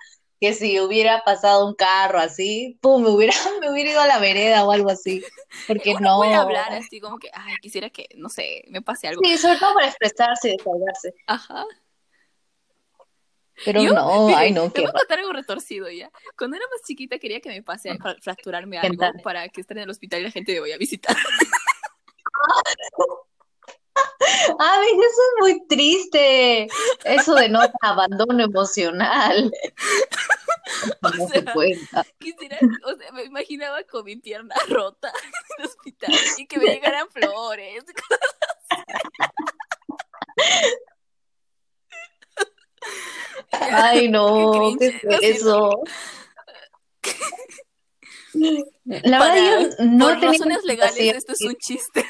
que 0.45 0.53
si 0.53 0.79
hubiera 0.79 1.23
pasado 1.23 1.67
un 1.67 1.73
carro 1.73 2.19
así, 2.19 2.77
pum, 2.79 3.01
me 3.01 3.09
hubiera, 3.09 3.33
me 3.61 3.71
hubiera 3.71 3.89
ido 3.89 3.99
a 3.99 4.05
la 4.05 4.19
vereda 4.19 4.63
o 4.63 4.71
algo 4.71 4.91
así. 4.91 5.23
Porque 5.67 5.95
no. 5.95 6.17
Voy 6.17 6.33
a 6.33 6.41
hablar 6.41 6.71
así 6.73 6.99
como 6.99 7.17
que, 7.17 7.31
ay, 7.33 7.55
quisiera 7.61 7.89
que, 7.89 8.07
no 8.15 8.29
sé, 8.29 8.63
me 8.67 8.83
pase 8.83 9.07
algo. 9.07 9.21
Sí, 9.23 9.37
sobre 9.37 9.57
todo 9.57 9.73
para 9.73 9.87
expresarse 9.87 10.49
y 10.49 10.57
desahogarse. 10.57 11.15
Ajá. 11.25 11.65
Pero 13.63 13.81
no, 13.81 14.27
ay 14.35 14.51
no, 14.51 14.69
Te 14.69 14.81
voy 14.81 14.89
a 14.89 14.93
contar 14.93 15.17
algo 15.17 15.33
retorcido 15.33 15.89
ya. 15.89 16.11
Cuando 16.37 16.57
era 16.57 16.65
más 16.69 16.81
chiquita 16.85 17.17
quería 17.17 17.39
que 17.39 17.49
me 17.49 17.63
pase 17.63 17.89
a 17.89 17.97
fracturarme 18.21 18.77
algo 18.77 19.01
para 19.23 19.49
que 19.49 19.61
esté 19.61 19.73
en 19.73 19.79
el 19.79 19.89
hospital 19.89 20.19
y 20.19 20.23
la 20.25 20.31
gente 20.31 20.53
me 20.53 20.59
vaya 20.59 20.75
a 20.75 20.77
visitar. 20.77 21.15
Ay, 24.59 24.87
eso 24.91 25.01
es 25.01 25.33
muy 25.39 25.67
triste. 25.67 26.67
Eso 27.03 27.35
denota 27.35 27.73
abandono 27.81 28.43
emocional. 28.43 29.51
No 31.01 31.27
se 31.27 31.45
cuenta. 31.45 32.03
Quisiera, 32.19 32.57
o 32.85 32.95
sea, 32.95 33.11
me 33.11 33.23
imaginaba 33.23 33.83
con 33.83 34.03
mi 34.03 34.15
pierna 34.15 34.55
rota 34.69 35.09
en 35.09 35.31
el 35.59 35.65
hospital 35.65 36.11
y 36.37 36.47
que 36.47 36.57
me 36.57 36.65
llegaran 36.65 37.07
flores. 37.11 37.83
Ay, 43.51 44.09
no, 44.09 44.75
¿qué 44.79 44.87
es 44.87 45.39
eso? 45.39 45.83
La 48.83 49.19
verdad, 49.19 49.69
yo 49.77 49.85
no 49.85 50.07
por 50.07 50.21
razones 50.21 50.63
legales, 50.65 50.99
esto 50.99 51.33
es 51.33 51.41
un 51.41 51.55
chiste. 51.55 52.05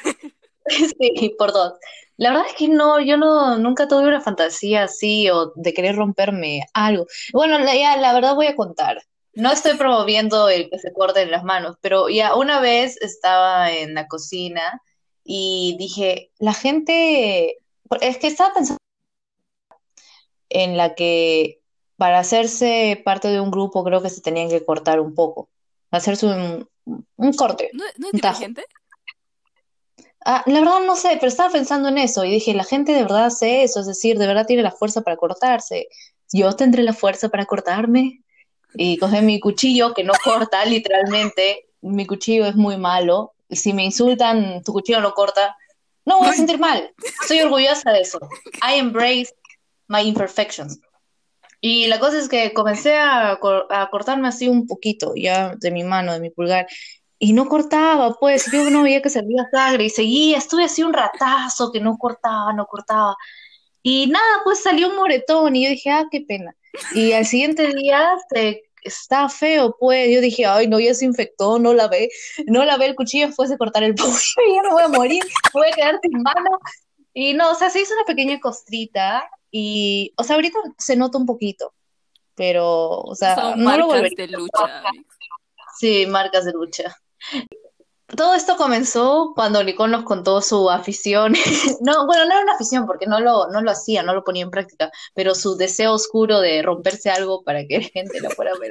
Sí, 0.98 1.34
por 1.38 1.52
dos. 1.52 1.74
La 2.16 2.30
verdad 2.30 2.46
es 2.48 2.54
que 2.54 2.68
no, 2.68 3.00
yo 3.00 3.16
no, 3.16 3.58
nunca 3.58 3.88
tuve 3.88 4.08
una 4.08 4.20
fantasía 4.20 4.84
así 4.84 5.28
o 5.30 5.52
de 5.54 5.74
querer 5.74 5.96
romperme 5.96 6.62
algo. 6.72 7.06
Bueno, 7.32 7.58
la, 7.58 7.74
ya, 7.74 7.96
la 7.96 8.14
verdad 8.14 8.34
voy 8.34 8.46
a 8.46 8.56
contar. 8.56 9.02
No 9.34 9.52
estoy 9.52 9.76
promoviendo 9.76 10.48
el 10.48 10.70
que 10.70 10.78
se 10.78 10.92
corten 10.94 11.30
las 11.30 11.44
manos, 11.44 11.76
pero 11.82 12.08
ya 12.08 12.34
una 12.34 12.60
vez 12.60 12.96
estaba 13.02 13.70
en 13.70 13.94
la 13.94 14.08
cocina 14.08 14.80
y 15.24 15.76
dije, 15.78 16.30
la 16.38 16.54
gente, 16.54 17.58
es 18.00 18.16
que 18.16 18.26
estaba 18.28 18.54
pensando 18.54 18.78
en 20.48 20.76
la 20.78 20.94
que 20.94 21.60
para 21.96 22.18
hacerse 22.18 23.00
parte 23.04 23.28
de 23.28 23.40
un 23.40 23.50
grupo 23.50 23.84
creo 23.84 24.00
que 24.00 24.08
se 24.08 24.22
tenían 24.22 24.48
que 24.48 24.64
cortar 24.64 25.00
un 25.00 25.14
poco, 25.14 25.50
hacerse 25.90 26.26
un, 26.26 26.68
un 27.16 27.32
corte. 27.34 27.70
¿No, 27.74 27.84
no 27.98 28.08
es 28.30 28.38
gente? 28.38 28.64
Ah, 30.28 30.42
la 30.46 30.58
verdad 30.58 30.80
no 30.84 30.96
sé, 30.96 31.18
pero 31.20 31.28
estaba 31.28 31.50
pensando 31.52 31.88
en 31.88 31.98
eso 31.98 32.24
y 32.24 32.32
dije, 32.32 32.52
la 32.52 32.64
gente 32.64 32.90
de 32.90 33.02
verdad 33.02 33.26
hace 33.26 33.62
eso, 33.62 33.78
es 33.78 33.86
decir, 33.86 34.18
de 34.18 34.26
verdad 34.26 34.44
tiene 34.44 34.64
la 34.64 34.72
fuerza 34.72 35.02
para 35.02 35.16
cortarse. 35.16 35.86
Yo 36.32 36.52
tendré 36.56 36.82
la 36.82 36.92
fuerza 36.92 37.28
para 37.28 37.46
cortarme 37.46 38.24
y 38.74 38.98
coger 38.98 39.22
mi 39.22 39.38
cuchillo 39.38 39.94
que 39.94 40.02
no 40.02 40.14
corta, 40.24 40.64
literalmente, 40.66 41.68
mi 41.80 42.06
cuchillo 42.06 42.44
es 42.44 42.56
muy 42.56 42.76
malo. 42.76 43.34
Si 43.48 43.72
me 43.72 43.84
insultan, 43.84 44.64
tu 44.64 44.72
cuchillo 44.72 45.00
no 45.00 45.12
corta, 45.14 45.56
no 46.04 46.18
voy 46.18 46.30
a 46.30 46.32
sentir 46.32 46.58
mal. 46.58 46.92
Estoy 47.22 47.42
orgullosa 47.42 47.92
de 47.92 48.00
eso. 48.00 48.18
I 48.68 48.80
embrace 48.80 49.32
my 49.86 50.00
imperfections. 50.00 50.80
Y 51.60 51.86
la 51.86 52.00
cosa 52.00 52.18
es 52.18 52.28
que 52.28 52.52
comencé 52.52 52.96
a, 52.96 53.38
a 53.70 53.90
cortarme 53.90 54.26
así 54.26 54.48
un 54.48 54.66
poquito, 54.66 55.12
ya 55.14 55.54
de 55.54 55.70
mi 55.70 55.84
mano, 55.84 56.14
de 56.14 56.18
mi 56.18 56.30
pulgar, 56.30 56.66
y 57.18 57.32
no 57.32 57.48
cortaba, 57.48 58.14
pues 58.14 58.50
yo 58.52 58.68
no 58.70 58.82
veía 58.82 59.02
que 59.02 59.10
salía 59.10 59.48
sangre 59.50 59.84
y 59.84 59.90
seguía, 59.90 60.38
estuve 60.38 60.64
así 60.64 60.82
un 60.82 60.92
ratazo 60.92 61.72
que 61.72 61.80
no 61.80 61.96
cortaba, 61.96 62.52
no 62.52 62.66
cortaba. 62.66 63.16
Y 63.82 64.08
nada, 64.08 64.42
pues 64.44 64.62
salió 64.62 64.88
un 64.90 64.96
moretón 64.96 65.56
y 65.56 65.64
yo 65.64 65.70
dije, 65.70 65.90
ah, 65.90 66.06
qué 66.10 66.20
pena. 66.20 66.54
Y 66.94 67.12
al 67.12 67.24
siguiente 67.24 67.72
día 67.72 68.16
se, 68.30 68.64
está 68.82 69.28
feo, 69.28 69.76
pues 69.78 70.12
yo 70.12 70.20
dije, 70.20 70.46
ay, 70.46 70.68
no, 70.68 70.78
ya 70.78 70.94
se 70.94 71.04
infectó, 71.04 71.58
no 71.58 71.74
la 71.74 71.88
ve, 71.88 72.08
no 72.46 72.64
la 72.64 72.76
ve 72.76 72.86
el 72.86 72.94
cuchillo 72.94 73.28
después 73.28 73.50
de 73.50 73.58
cortar 73.58 73.82
el 73.82 73.94
pollo, 73.94 74.10
ya 74.54 74.62
me 74.62 74.70
voy 74.70 74.82
a 74.82 74.88
morir, 74.88 75.22
voy 75.52 75.68
a 75.68 75.74
quedar 75.74 75.98
sin 76.02 76.22
mano. 76.22 76.58
Y 77.14 77.34
no, 77.34 77.50
o 77.50 77.54
sea, 77.54 77.70
se 77.70 77.80
hizo 77.80 77.94
una 77.94 78.04
pequeña 78.04 78.38
costrita 78.40 79.28
y, 79.50 80.12
o 80.16 80.24
sea, 80.24 80.36
ahorita 80.36 80.58
se 80.76 80.96
nota 80.96 81.16
un 81.16 81.26
poquito, 81.26 81.72
pero, 82.34 83.00
o 83.00 83.14
sea, 83.14 83.54
no 83.56 83.76
lo 83.76 83.86
volvería. 83.86 84.26
de 84.26 84.28
lucha. 84.28 84.82
Sí, 85.78 86.06
marcas 86.06 86.44
de 86.44 86.52
lucha. 86.52 86.94
Todo 88.14 88.34
esto 88.34 88.56
comenzó 88.56 89.32
cuando 89.34 89.64
Nicole 89.64 89.90
nos 89.90 90.04
contó 90.04 90.40
su 90.40 90.70
afición. 90.70 91.32
no, 91.80 92.06
bueno, 92.06 92.24
no 92.24 92.32
era 92.34 92.42
una 92.42 92.54
afición 92.54 92.86
porque 92.86 93.06
no 93.06 93.18
lo, 93.18 93.48
no 93.50 93.60
lo 93.62 93.70
hacía, 93.72 94.04
no 94.04 94.14
lo 94.14 94.22
ponía 94.22 94.44
en 94.44 94.50
práctica, 94.50 94.92
pero 95.12 95.34
su 95.34 95.56
deseo 95.56 95.92
oscuro 95.92 96.38
de 96.38 96.62
romperse 96.62 97.10
algo 97.10 97.42
para 97.42 97.66
que 97.66 97.78
la 97.80 97.88
gente 97.88 98.20
lo 98.20 98.30
fuera 98.30 98.52
a 98.52 98.58
ver 98.58 98.70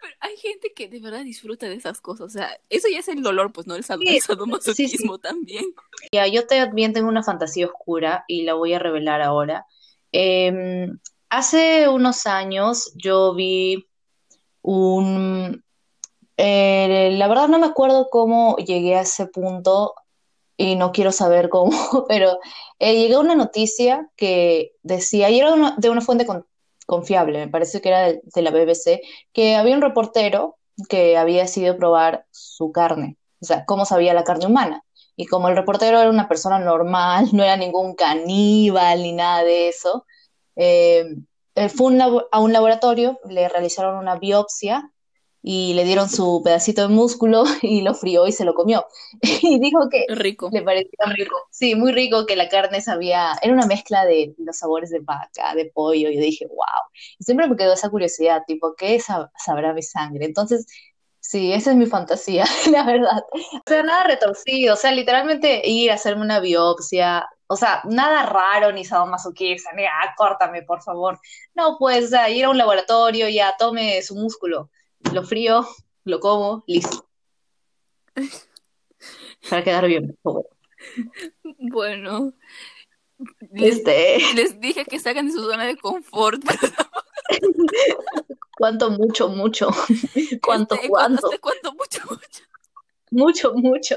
Pero 0.00 0.14
hay 0.20 0.36
gente 0.38 0.72
que 0.74 0.88
de 0.88 1.00
verdad 1.00 1.22
disfruta 1.22 1.68
de 1.68 1.74
esas 1.74 2.00
cosas. 2.00 2.26
O 2.26 2.30
sea, 2.30 2.58
eso 2.70 2.88
ya 2.90 3.00
es 3.00 3.08
el 3.08 3.22
dolor, 3.22 3.52
pues 3.52 3.66
no 3.66 3.76
el 3.76 3.84
sadomasoquismo 3.84 5.18
también. 5.18 5.66
Ya, 6.12 6.26
yo 6.26 6.46
también 6.46 6.94
tengo 6.94 7.08
una 7.08 7.22
fantasía 7.22 7.66
oscura 7.66 8.24
y 8.26 8.44
la 8.44 8.54
voy 8.54 8.72
a 8.72 8.78
revelar 8.78 9.20
ahora. 9.20 9.66
Em, 10.12 10.98
hace 11.28 11.88
unos 11.88 12.26
años 12.26 12.92
yo 12.94 13.34
vi 13.34 13.86
un 14.62 15.62
eh, 16.36 17.10
la 17.12 17.28
verdad 17.28 17.48
no 17.48 17.58
me 17.58 17.66
acuerdo 17.66 18.08
cómo 18.10 18.56
llegué 18.56 18.96
a 18.96 19.02
ese 19.02 19.26
punto 19.26 19.94
y 20.56 20.76
no 20.76 20.92
quiero 20.92 21.12
saber 21.12 21.48
cómo, 21.48 21.70
pero 22.08 22.38
eh, 22.78 22.94
llegué 22.94 23.18
una 23.18 23.34
noticia 23.34 24.10
que 24.16 24.72
decía, 24.82 25.30
y 25.30 25.40
era 25.40 25.74
de 25.76 25.90
una 25.90 26.00
fuente 26.00 26.26
confiable, 26.86 27.38
me 27.46 27.48
parece 27.48 27.80
que 27.80 27.88
era 27.88 28.12
de, 28.12 28.42
la 28.42 28.50
BBC, 28.50 29.00
que 29.32 29.56
había 29.56 29.76
un 29.76 29.82
reportero 29.82 30.56
que 30.88 31.16
había 31.16 31.42
decidido 31.42 31.76
probar 31.76 32.26
su 32.30 32.72
carne, 32.72 33.16
o 33.40 33.44
sea, 33.44 33.64
cómo 33.64 33.84
sabía 33.84 34.14
la 34.14 34.24
carne 34.24 34.46
humana. 34.46 34.82
Y 35.18 35.26
como 35.26 35.48
el 35.48 35.56
reportero 35.56 35.98
era 35.98 36.10
una 36.10 36.28
persona 36.28 36.58
normal, 36.58 37.28
no 37.32 37.42
era 37.42 37.56
ningún 37.56 37.94
caníbal 37.94 39.02
ni 39.02 39.12
nada 39.12 39.44
de 39.44 39.68
eso, 39.68 40.06
eh, 40.56 41.04
fue 41.74 41.98
a 42.32 42.40
un 42.40 42.52
laboratorio, 42.52 43.18
le 43.28 43.48
realizaron 43.48 43.96
una 43.96 44.16
biopsia 44.16 44.90
y 45.48 45.74
le 45.74 45.84
dieron 45.84 46.08
su 46.08 46.42
pedacito 46.42 46.82
de 46.82 46.88
músculo 46.88 47.44
y 47.62 47.82
lo 47.82 47.94
frió 47.94 48.26
y 48.26 48.32
se 48.32 48.44
lo 48.44 48.52
comió. 48.52 48.84
Y 49.22 49.60
dijo 49.60 49.88
que 49.88 50.04
rico. 50.08 50.50
le 50.52 50.60
parecía 50.62 50.98
rico. 51.14 51.36
Sí, 51.50 51.76
muy 51.76 51.92
rico 51.92 52.26
que 52.26 52.34
la 52.34 52.48
carne 52.48 52.80
sabía, 52.80 53.32
era 53.40 53.52
una 53.52 53.66
mezcla 53.66 54.04
de 54.04 54.34
los 54.38 54.56
sabores 54.56 54.90
de 54.90 54.98
vaca, 54.98 55.54
de 55.54 55.66
pollo. 55.66 56.10
Y 56.10 56.16
yo 56.16 56.20
dije, 56.20 56.46
wow. 56.48 56.90
Y 57.20 57.22
siempre 57.22 57.48
me 57.48 57.56
quedó 57.56 57.74
esa 57.74 57.90
curiosidad, 57.90 58.42
tipo, 58.44 58.74
¿qué 58.74 58.98
sabrá 58.98 59.72
mi 59.72 59.82
sangre? 59.82 60.24
Entonces, 60.24 60.66
sí, 61.20 61.52
esa 61.52 61.70
es 61.70 61.76
mi 61.76 61.86
fantasía, 61.86 62.44
la 62.72 62.82
verdad. 62.82 63.22
O 63.32 63.62
sea, 63.68 63.84
nada 63.84 64.02
retorcido, 64.02 64.74
o 64.74 64.76
sea, 64.76 64.90
literalmente 64.90 65.62
ir 65.64 65.92
a 65.92 65.94
hacerme 65.94 66.22
una 66.22 66.40
biopsia, 66.40 67.24
o 67.46 67.54
sea, 67.54 67.82
nada 67.84 68.24
raro 68.26 68.72
ni 68.72 68.84
sadomasoquista, 68.84 69.70
ni, 69.74 69.84
ah, 69.84 70.12
córtame, 70.16 70.62
por 70.62 70.82
favor. 70.82 71.20
No, 71.54 71.76
pues, 71.78 72.10
ir 72.30 72.44
a 72.46 72.50
un 72.50 72.58
laboratorio, 72.58 73.28
ya 73.28 73.54
tome 73.56 74.02
su 74.02 74.16
músculo 74.16 74.70
lo 75.12 75.24
frío, 75.24 75.66
lo 76.04 76.20
como, 76.20 76.64
listo. 76.66 77.08
Para 79.48 79.62
quedar 79.62 79.86
bien. 79.86 80.18
Bueno. 81.58 82.32
Este. 83.54 84.18
Les, 84.34 84.60
dije 84.60 84.84
que 84.84 84.98
salgan 84.98 85.26
de 85.26 85.32
su 85.32 85.42
zona 85.42 85.64
de 85.64 85.76
confort. 85.76 86.42
¿Cuánto, 88.56 88.90
mucho, 88.90 89.28
mucho? 89.28 89.68
¿Cuánto, 90.42 90.76
este, 90.76 90.88
cuánto? 90.88 91.30
¿Cuánto, 91.40 91.74
mucho, 91.74 92.00
mucho? 92.08 92.42
Mucho, 93.10 93.54
mucho. 93.54 93.96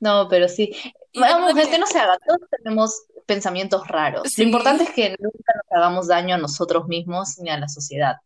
No, 0.00 0.28
pero 0.28 0.48
sí. 0.48 0.74
Vamos, 1.14 1.54
que 1.54 1.78
no 1.78 1.86
se 1.86 1.98
haga. 1.98 2.18
Todos 2.26 2.40
tenemos 2.50 3.04
pensamientos 3.26 3.86
raros. 3.88 4.36
Lo 4.36 4.44
importante 4.44 4.84
es 4.84 4.90
que 4.90 5.16
nunca 5.18 5.52
nos 5.54 5.72
hagamos 5.72 6.08
daño 6.08 6.34
a 6.34 6.38
nosotros 6.38 6.86
mismos 6.86 7.38
ni 7.38 7.50
a 7.50 7.58
la 7.58 7.68
sociedad. 7.68 8.16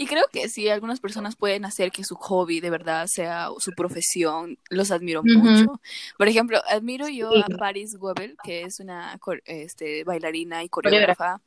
Y 0.00 0.06
creo 0.06 0.22
que 0.32 0.48
sí, 0.48 0.68
algunas 0.68 1.00
personas 1.00 1.34
pueden 1.34 1.64
hacer 1.64 1.90
que 1.90 2.04
su 2.04 2.14
hobby 2.14 2.60
de 2.60 2.70
verdad 2.70 3.08
sea 3.08 3.48
su 3.58 3.72
profesión. 3.72 4.56
Los 4.70 4.92
admiro 4.92 5.24
mucho. 5.24 5.80
Por 6.16 6.28
ejemplo, 6.28 6.60
admiro 6.68 7.08
yo 7.08 7.36
a 7.36 7.46
Paris 7.58 7.96
Goebel, 7.96 8.36
que 8.44 8.62
es 8.62 8.78
una 8.78 9.18
este, 9.44 10.04
bailarina 10.04 10.62
y 10.62 10.68
coreógrafa. 10.68 11.40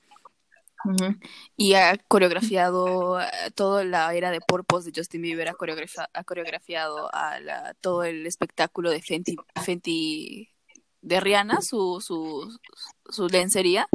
Y 1.56 1.76
ha 1.76 1.98
coreografiado 2.10 3.22
eh, 3.22 3.28
toda 3.56 3.86
la 3.86 4.14
era 4.14 4.32
de 4.32 4.42
Purpose 4.42 4.92
de 4.92 5.00
Justin 5.00 5.22
Bieber, 5.22 5.48
ha, 5.48 5.54
coreografiado 6.26 7.10
a 7.14 7.74
todo 7.80 8.04
el 8.04 8.28
espectáculo 8.28 8.90
de 8.90 9.02
Fenty, 9.02 9.38
Fenty 9.64 10.50
de 11.00 11.20
Rihanna, 11.22 11.62
su, 11.62 12.02
su, 12.02 12.60
su 13.10 13.28
lencería. 13.30 13.88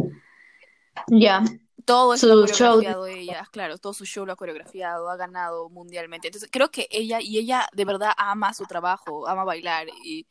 Ya 1.08 1.44
todo 1.86 2.14
eso 2.14 2.26
lo 2.26 2.32
ha 2.32 2.46
coreografiado 2.46 3.06
ella, 3.06 3.48
claro, 3.50 3.78
todo 3.78 3.94
su 3.94 4.04
show 4.04 4.26
lo 4.26 4.32
ha 4.32 4.36
coreografiado, 4.36 5.08
ha 5.08 5.16
ganado 5.16 5.70
mundialmente. 5.70 6.28
Entonces, 6.28 6.50
creo 6.52 6.70
que 6.70 6.88
ella, 6.90 7.20
y 7.22 7.38
ella 7.38 7.68
de 7.72 7.84
verdad 7.84 8.10
ama 8.18 8.52
su 8.52 8.66
trabajo, 8.66 9.26
ama 9.26 9.44
bailar, 9.44 9.86
y 10.04 10.26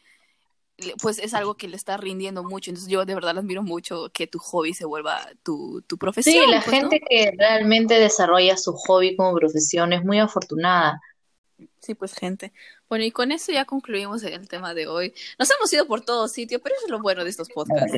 pues 1.01 1.17
es 1.19 1.33
algo 1.33 1.55
que 1.55 1.69
le 1.69 1.77
está 1.77 1.95
rindiendo 1.95 2.43
mucho. 2.43 2.69
Entonces, 2.69 2.91
yo 2.91 3.05
de 3.05 3.15
verdad 3.15 3.33
la 3.33 3.39
admiro 3.39 3.63
mucho 3.63 4.09
que 4.13 4.27
tu 4.27 4.37
hobby 4.39 4.73
se 4.73 4.85
vuelva 4.85 5.25
tu, 5.43 5.81
tu 5.87 5.97
profesión. 5.97 6.43
Sí, 6.43 6.51
la 6.51 6.61
pues, 6.61 6.75
gente 6.75 6.99
que 6.99 7.33
realmente 7.37 7.99
desarrolla 7.99 8.57
su 8.57 8.73
hobby 8.73 9.15
como 9.15 9.33
profesión 9.33 9.93
es 9.93 10.03
muy 10.03 10.19
afortunada. 10.19 11.01
Sí, 11.79 11.95
pues 11.95 12.13
gente. 12.13 12.51
Bueno, 12.89 13.05
y 13.05 13.11
con 13.11 13.31
eso 13.31 13.53
ya 13.53 13.63
concluimos 13.63 14.23
el 14.23 14.49
tema 14.49 14.73
de 14.73 14.87
hoy. 14.87 15.13
Nos 15.39 15.49
hemos 15.51 15.71
ido 15.71 15.87
por 15.87 16.01
todo 16.01 16.27
sitio, 16.27 16.59
pero 16.61 16.75
eso 16.75 16.85
es 16.85 16.91
lo 16.91 16.99
bueno 16.99 17.23
de 17.23 17.29
estos 17.29 17.47
podcasts. 17.47 17.97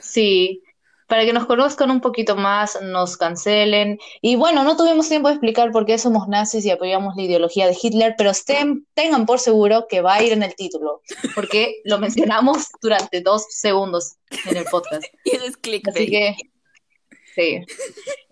Sí, 0.00 0.64
para 1.06 1.24
que 1.24 1.32
nos 1.32 1.46
conozcan 1.46 1.90
un 1.90 2.00
poquito 2.00 2.36
más, 2.36 2.78
nos 2.82 3.16
cancelen. 3.16 3.98
Y 4.20 4.36
bueno, 4.36 4.64
no 4.64 4.76
tuvimos 4.76 5.08
tiempo 5.08 5.28
de 5.28 5.34
explicar 5.34 5.70
por 5.70 5.86
qué 5.86 5.98
somos 5.98 6.28
nazis 6.28 6.64
y 6.64 6.70
apoyamos 6.70 7.14
la 7.16 7.22
ideología 7.22 7.66
de 7.66 7.76
Hitler, 7.80 8.14
pero 8.18 8.30
estén, 8.30 8.86
tengan 8.94 9.26
por 9.26 9.38
seguro 9.38 9.86
que 9.88 10.00
va 10.00 10.14
a 10.14 10.22
ir 10.22 10.32
en 10.32 10.42
el 10.42 10.54
título, 10.54 11.02
porque 11.34 11.80
lo 11.84 11.98
mencionamos 11.98 12.66
durante 12.82 13.20
dos 13.20 13.46
segundos 13.50 14.16
en 14.46 14.56
el 14.56 14.64
podcast. 14.64 15.04
Y 15.24 15.36
es 15.36 15.56
click. 15.56 15.88
Así 15.88 16.08
que, 16.08 16.36
sí. 17.34 17.64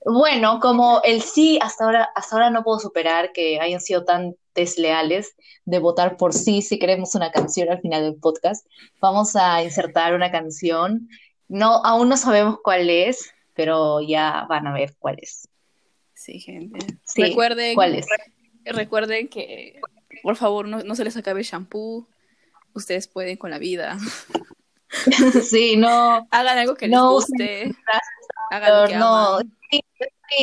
Bueno, 0.05 0.61
como 0.61 1.01
el 1.03 1.23
sí, 1.23 1.59
hasta 1.61 1.85
ahora, 1.85 2.09
hasta 2.15 2.37
ahora 2.37 2.51
no 2.51 2.63
puedo 2.63 2.79
superar 2.79 3.33
que 3.33 3.59
hayan 3.59 3.81
sido 3.81 4.05
tan 4.05 4.37
desleales 4.55 5.35
de 5.65 5.79
votar 5.79 6.17
por 6.17 6.33
sí 6.33 6.63
si 6.63 6.79
queremos 6.79 7.15
una 7.15 7.31
canción 7.31 7.71
al 7.71 7.81
final 7.81 8.03
del 8.03 8.17
podcast. 8.17 8.67
Vamos 9.01 9.35
a 9.35 9.63
insertar 9.63 10.15
una 10.15 10.31
canción 10.31 11.09
no, 11.49 11.85
aún 11.85 12.09
no 12.09 12.17
sabemos 12.17 12.59
cuál 12.63 12.91
es, 12.91 13.33
pero 13.55 14.01
ya 14.01 14.47
van 14.49 14.67
a 14.67 14.73
ver 14.73 14.95
cuál 14.99 15.19
es. 15.21 15.49
Sí, 16.15 16.41
gente. 16.41 16.79
recuerden, 17.17 17.75
¿cuál 17.75 17.97
es? 17.97 18.07
recuerden 18.65 19.29
que, 19.29 19.81
por 20.23 20.37
favor, 20.37 20.67
no, 20.67 20.95
se 20.95 21.05
les 21.05 21.17
acabe 21.17 21.41
el 21.41 21.47
shampoo. 21.47 22.09
Ustedes 22.73 23.07
pueden 23.07 23.37
con 23.37 23.51
la 23.51 23.59
vida. 23.59 23.99
sí, 25.43 25.77
no. 25.77 26.27
Hagan 26.31 26.59
algo 26.59 26.75
que 26.75 26.89
les 26.89 26.99
guste. 26.99 27.75
Hagan 28.51 28.83
lo 28.83 28.89
que 28.89 28.97
no, 28.97 29.39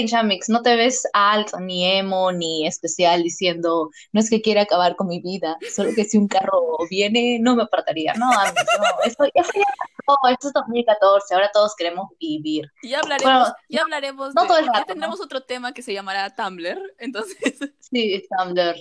Chamix, 0.08 0.50
no 0.50 0.62
te 0.62 0.76
ves 0.76 1.08
alt, 1.14 1.54
ni 1.60 1.86
emo, 1.86 2.32
ni 2.32 2.68
especial 2.68 3.24
diciendo, 3.24 3.90
no 4.12 4.20
es 4.20 4.30
que 4.30 4.42
quiera 4.42 4.62
acabar 4.64 4.96
con 4.96 5.08
mi 5.08 5.22
vida, 5.22 5.58
solo 5.74 5.92
que 5.96 6.06
si 6.06 6.18
un 6.18 6.28
carro 6.28 6.78
viene, 6.90 7.40
no 7.40 7.56
me 7.56 7.64
apartaría. 7.64 8.14
No, 8.14 8.32
no, 8.32 8.40
esto 9.06 9.26
ya 9.36 9.44
fue, 9.44 9.62
esto 10.32 10.48
es 10.48 10.54
2014, 10.54 11.34
ahora 11.34 11.52
todos 11.52 11.76
queremos 11.76 12.10
vivir. 12.20 12.72
Ya 12.84 13.00
hablaremos, 13.00 13.52
ya 13.70 13.82
hablaremos, 13.82 14.36
no 14.36 14.44
de, 14.44 14.66
ya 14.74 14.86
tendremos 14.86 15.22
otro 15.22 15.44
tema 15.44 15.74
que 15.74 15.82
se 15.82 15.94
llamará 15.94 16.34
Tumblr, 16.36 16.96
entonces. 16.98 17.56
Sí, 17.80 18.26
Tumblr. 18.30 18.76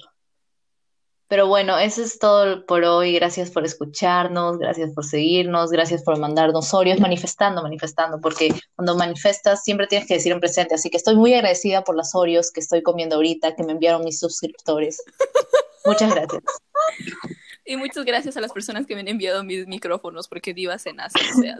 Pero 1.30 1.46
bueno, 1.46 1.78
eso 1.78 2.02
es 2.02 2.18
todo 2.18 2.66
por 2.66 2.82
hoy. 2.82 3.12
Gracias 3.12 3.52
por 3.52 3.64
escucharnos, 3.64 4.58
gracias 4.58 4.92
por 4.92 5.04
seguirnos, 5.04 5.70
gracias 5.70 6.02
por 6.02 6.18
mandarnos 6.18 6.74
orios, 6.74 6.98
manifestando, 6.98 7.62
manifestando, 7.62 8.20
porque 8.20 8.52
cuando 8.74 8.96
manifestas 8.96 9.62
siempre 9.62 9.86
tienes 9.86 10.08
que 10.08 10.14
decir 10.14 10.32
en 10.32 10.40
presente. 10.40 10.74
Así 10.74 10.90
que 10.90 10.96
estoy 10.96 11.14
muy 11.14 11.32
agradecida 11.32 11.84
por 11.84 11.94
las 11.94 12.16
orios 12.16 12.50
que 12.50 12.58
estoy 12.58 12.82
comiendo 12.82 13.14
ahorita, 13.14 13.54
que 13.54 13.62
me 13.62 13.70
enviaron 13.70 14.02
mis 14.02 14.18
suscriptores. 14.18 15.00
Muchas 15.84 16.12
gracias. 16.12 16.42
Y 17.64 17.76
muchas 17.76 18.04
gracias 18.04 18.36
a 18.36 18.40
las 18.40 18.52
personas 18.52 18.84
que 18.84 18.96
me 18.96 19.02
han 19.02 19.08
enviado 19.08 19.44
mis 19.44 19.68
micrófonos, 19.68 20.26
porque 20.26 20.52
divas 20.52 20.84
en 20.86 20.98
Asia 20.98 21.56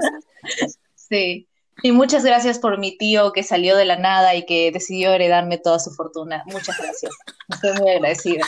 Sí. 0.97 1.47
Y 1.85 1.93
muchas 1.93 2.25
gracias 2.25 2.59
por 2.59 2.77
mi 2.79 2.99
tío 2.99 3.31
que 3.33 3.45
salió 3.45 3.77
de 3.77 3.85
la 3.85 3.97
nada 3.97 4.35
y 4.35 4.45
que 4.47 4.73
decidió 4.73 5.13
heredarme 5.13 5.59
toda 5.59 5.79
su 5.79 5.93
fortuna. 5.93 6.43
Muchas 6.47 6.77
gracias. 6.77 7.13
Estoy 7.49 7.73
muy 7.75 7.91
agradecida. 7.93 8.45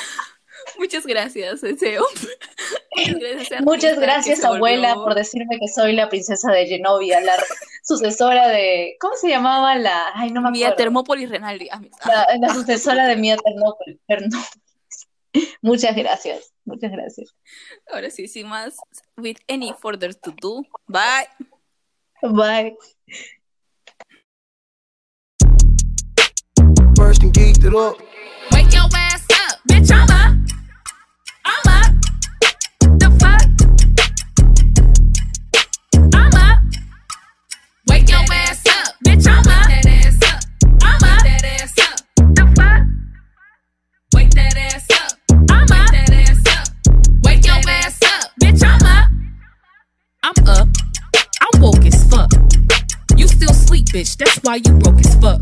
Muchas 0.78 1.06
gracias, 1.06 1.60
deseo. 1.60 2.04
Muchas 3.62 3.98
gracias, 3.98 4.44
abuela, 4.44 4.94
por 4.94 5.14
decirme 5.14 5.58
que 5.58 5.68
soy 5.68 5.94
la 5.94 6.08
princesa 6.08 6.50
de 6.52 6.66
Genovia, 6.66 7.20
la 7.20 7.36
sucesora 7.82 8.48
de. 8.48 8.96
¿Cómo 9.00 9.14
se 9.16 9.28
llamaba 9.28 9.76
la.? 9.76 10.12
Ay, 10.14 10.30
no 10.30 10.40
me 10.40 10.48
acuerdo. 10.48 10.66
Mía 10.66 10.76
Termópolis 10.76 11.30
Renaldi. 11.30 11.68
Ah, 11.70 11.80
la, 12.38 12.54
sucesora 12.54 13.06
de 13.06 13.16
Mía 13.16 13.36
Termópolis. 13.36 13.98
Muchas 15.62 15.96
gracias, 15.96 16.52
muchas 16.64 16.92
gracias. 16.92 17.34
Ahora 17.90 18.10
sí, 18.10 18.28
sin 18.28 18.48
más, 18.48 18.76
with 19.16 19.38
any 19.48 19.72
further 19.80 20.14
to 20.14 20.32
do, 20.40 20.62
bye. 20.86 21.26
Bye. 22.22 22.76
First 26.96 27.22
and 27.22 27.32
geeked 27.32 27.64
it 27.64 27.74
up. 27.74 27.98
Wake 28.52 28.72
your 28.72 28.88
ass 28.94 29.26
up, 29.32 29.58
bitch, 29.68 29.90
I'm 29.90 30.10
up. 30.10 30.51
Bitch. 54.12 54.18
That's 54.18 54.38
why 54.42 54.56
you 54.56 54.78
broke 54.78 54.98
as 55.00 55.14
fuck. 55.16 55.40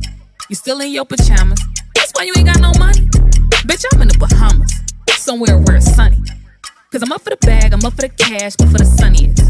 You 0.49 0.57
still 0.57 0.81
in 0.81 0.93
your 0.93 1.05
pajamas. 1.05 1.61
That's 1.95 2.13
why 2.15 2.25
you 2.25 2.33
ain't 2.37 2.47
got 2.47 2.61
no 2.61 2.73
money. 2.79 3.07
Bitch, 3.67 3.85
I'm 3.93 4.03
in 4.03 4.09
the 4.09 4.19
Bahamas. 4.19 4.73
Somewhere 5.11 5.59
where 5.59 5.77
it's 5.77 5.95
sunny. 5.95 6.19
Cause 6.93 7.03
I'm 7.03 7.13
up 7.13 7.23
for 7.23 7.31
the 7.31 7.37
bag, 7.37 7.73
I'm 7.73 7.85
up 7.85 7.93
for 7.95 8.03
the 8.03 8.09
cash, 8.09 8.57
but 8.57 8.69
for 8.69 8.79
the 8.79 8.85
sunniest. 8.85 9.41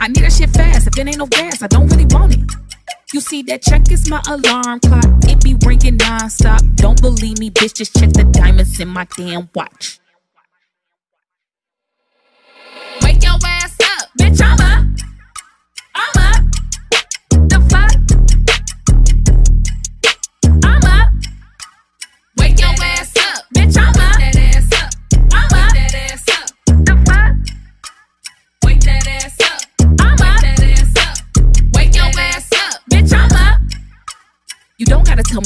I 0.00 0.08
need 0.08 0.24
that 0.24 0.32
shit 0.32 0.50
fast. 0.50 0.88
If 0.88 0.98
it 0.98 1.06
ain't 1.06 1.18
no 1.18 1.26
gas, 1.26 1.62
I 1.62 1.68
don't 1.68 1.86
really 1.86 2.06
want 2.06 2.34
it. 2.34 2.40
You 3.12 3.20
see, 3.20 3.42
that 3.42 3.62
check 3.62 3.90
is 3.92 4.08
my 4.10 4.20
alarm 4.28 4.80
clock. 4.80 5.04
It 5.24 5.42
be 5.44 5.54
ringing 5.64 5.96
non-stop. 5.98 6.62
Don't 6.74 7.00
believe 7.00 7.38
me, 7.38 7.50
bitch, 7.50 7.74
just 7.74 7.94
check 7.96 8.10
the 8.10 8.24
diamonds 8.24 8.80
in 8.80 8.88
my 8.88 9.06
damn 9.16 9.48
watch. 9.54 10.00
Wake 13.02 13.22
your 13.22 13.34
ass 13.34 13.49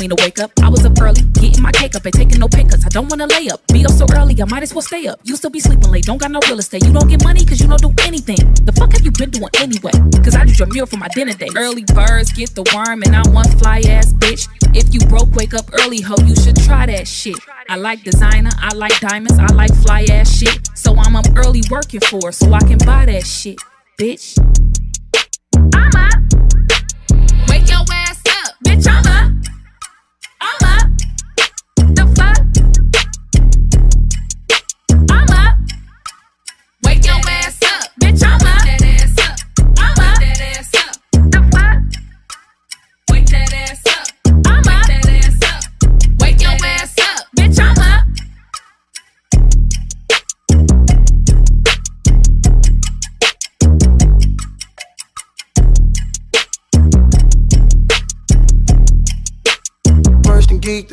to 0.08 0.16
wake 0.22 0.38
up. 0.38 0.50
I 0.62 0.68
was 0.68 0.84
up 0.84 1.00
early, 1.00 1.22
getting 1.40 1.62
my 1.62 1.72
cake 1.72 1.94
up 1.94 2.04
and 2.04 2.14
taking 2.14 2.38
no 2.38 2.48
pay. 2.48 2.64
I 2.64 2.88
don't 2.88 3.08
wanna 3.08 3.26
lay 3.26 3.48
up. 3.48 3.60
Be 3.72 3.84
up 3.84 3.92
so 3.92 4.06
early, 4.14 4.40
I 4.40 4.44
might 4.46 4.62
as 4.62 4.74
well 4.74 4.82
stay 4.82 5.06
up. 5.06 5.20
You 5.24 5.36
still 5.36 5.50
be 5.50 5.60
sleeping 5.60 5.90
late, 5.90 6.04
don't 6.04 6.18
got 6.18 6.30
no 6.30 6.40
real 6.48 6.58
estate. 6.58 6.84
You 6.84 6.92
don't 6.92 7.08
get 7.08 7.22
money 7.22 7.44
cause 7.44 7.60
you 7.60 7.68
don't 7.68 7.80
do 7.80 7.92
anything. 8.04 8.36
The 8.64 8.72
fuck 8.72 8.92
have 8.92 9.04
you 9.04 9.12
been 9.12 9.30
doing 9.30 9.50
anyway? 9.58 9.92
Cause 10.22 10.34
I 10.34 10.44
did 10.44 10.58
your 10.58 10.68
meal 10.68 10.86
for 10.86 10.96
my 10.96 11.08
dinner 11.08 11.34
date. 11.34 11.52
Early 11.56 11.84
birds 11.84 12.32
get 12.32 12.54
the 12.54 12.64
worm 12.74 13.02
and 13.02 13.14
I'm 13.14 13.32
one 13.32 13.48
fly 13.58 13.80
ass 13.88 14.12
bitch. 14.12 14.48
If 14.74 14.92
you 14.92 15.00
broke, 15.08 15.34
wake 15.34 15.54
up 15.54 15.66
early, 15.80 16.00
ho, 16.00 16.14
you 16.24 16.36
should 16.36 16.56
try 16.56 16.86
that 16.86 17.06
shit. 17.06 17.36
I 17.68 17.76
like 17.76 18.02
designer, 18.02 18.50
I 18.58 18.74
like 18.74 18.98
diamonds, 19.00 19.38
I 19.38 19.46
like 19.54 19.74
fly 19.82 20.04
ass 20.10 20.36
shit. 20.36 20.68
So 20.74 20.94
I'm 20.96 21.16
up 21.16 21.26
early 21.36 21.62
working 21.70 22.00
for 22.00 22.32
so 22.32 22.52
I 22.52 22.60
can 22.60 22.78
buy 22.78 23.06
that 23.06 23.26
shit, 23.26 23.58
bitch. 23.98 24.73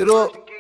First 0.02 0.10
and 0.10 0.18
geeked 0.18 0.36
it 0.36 0.36
up. 0.36 0.51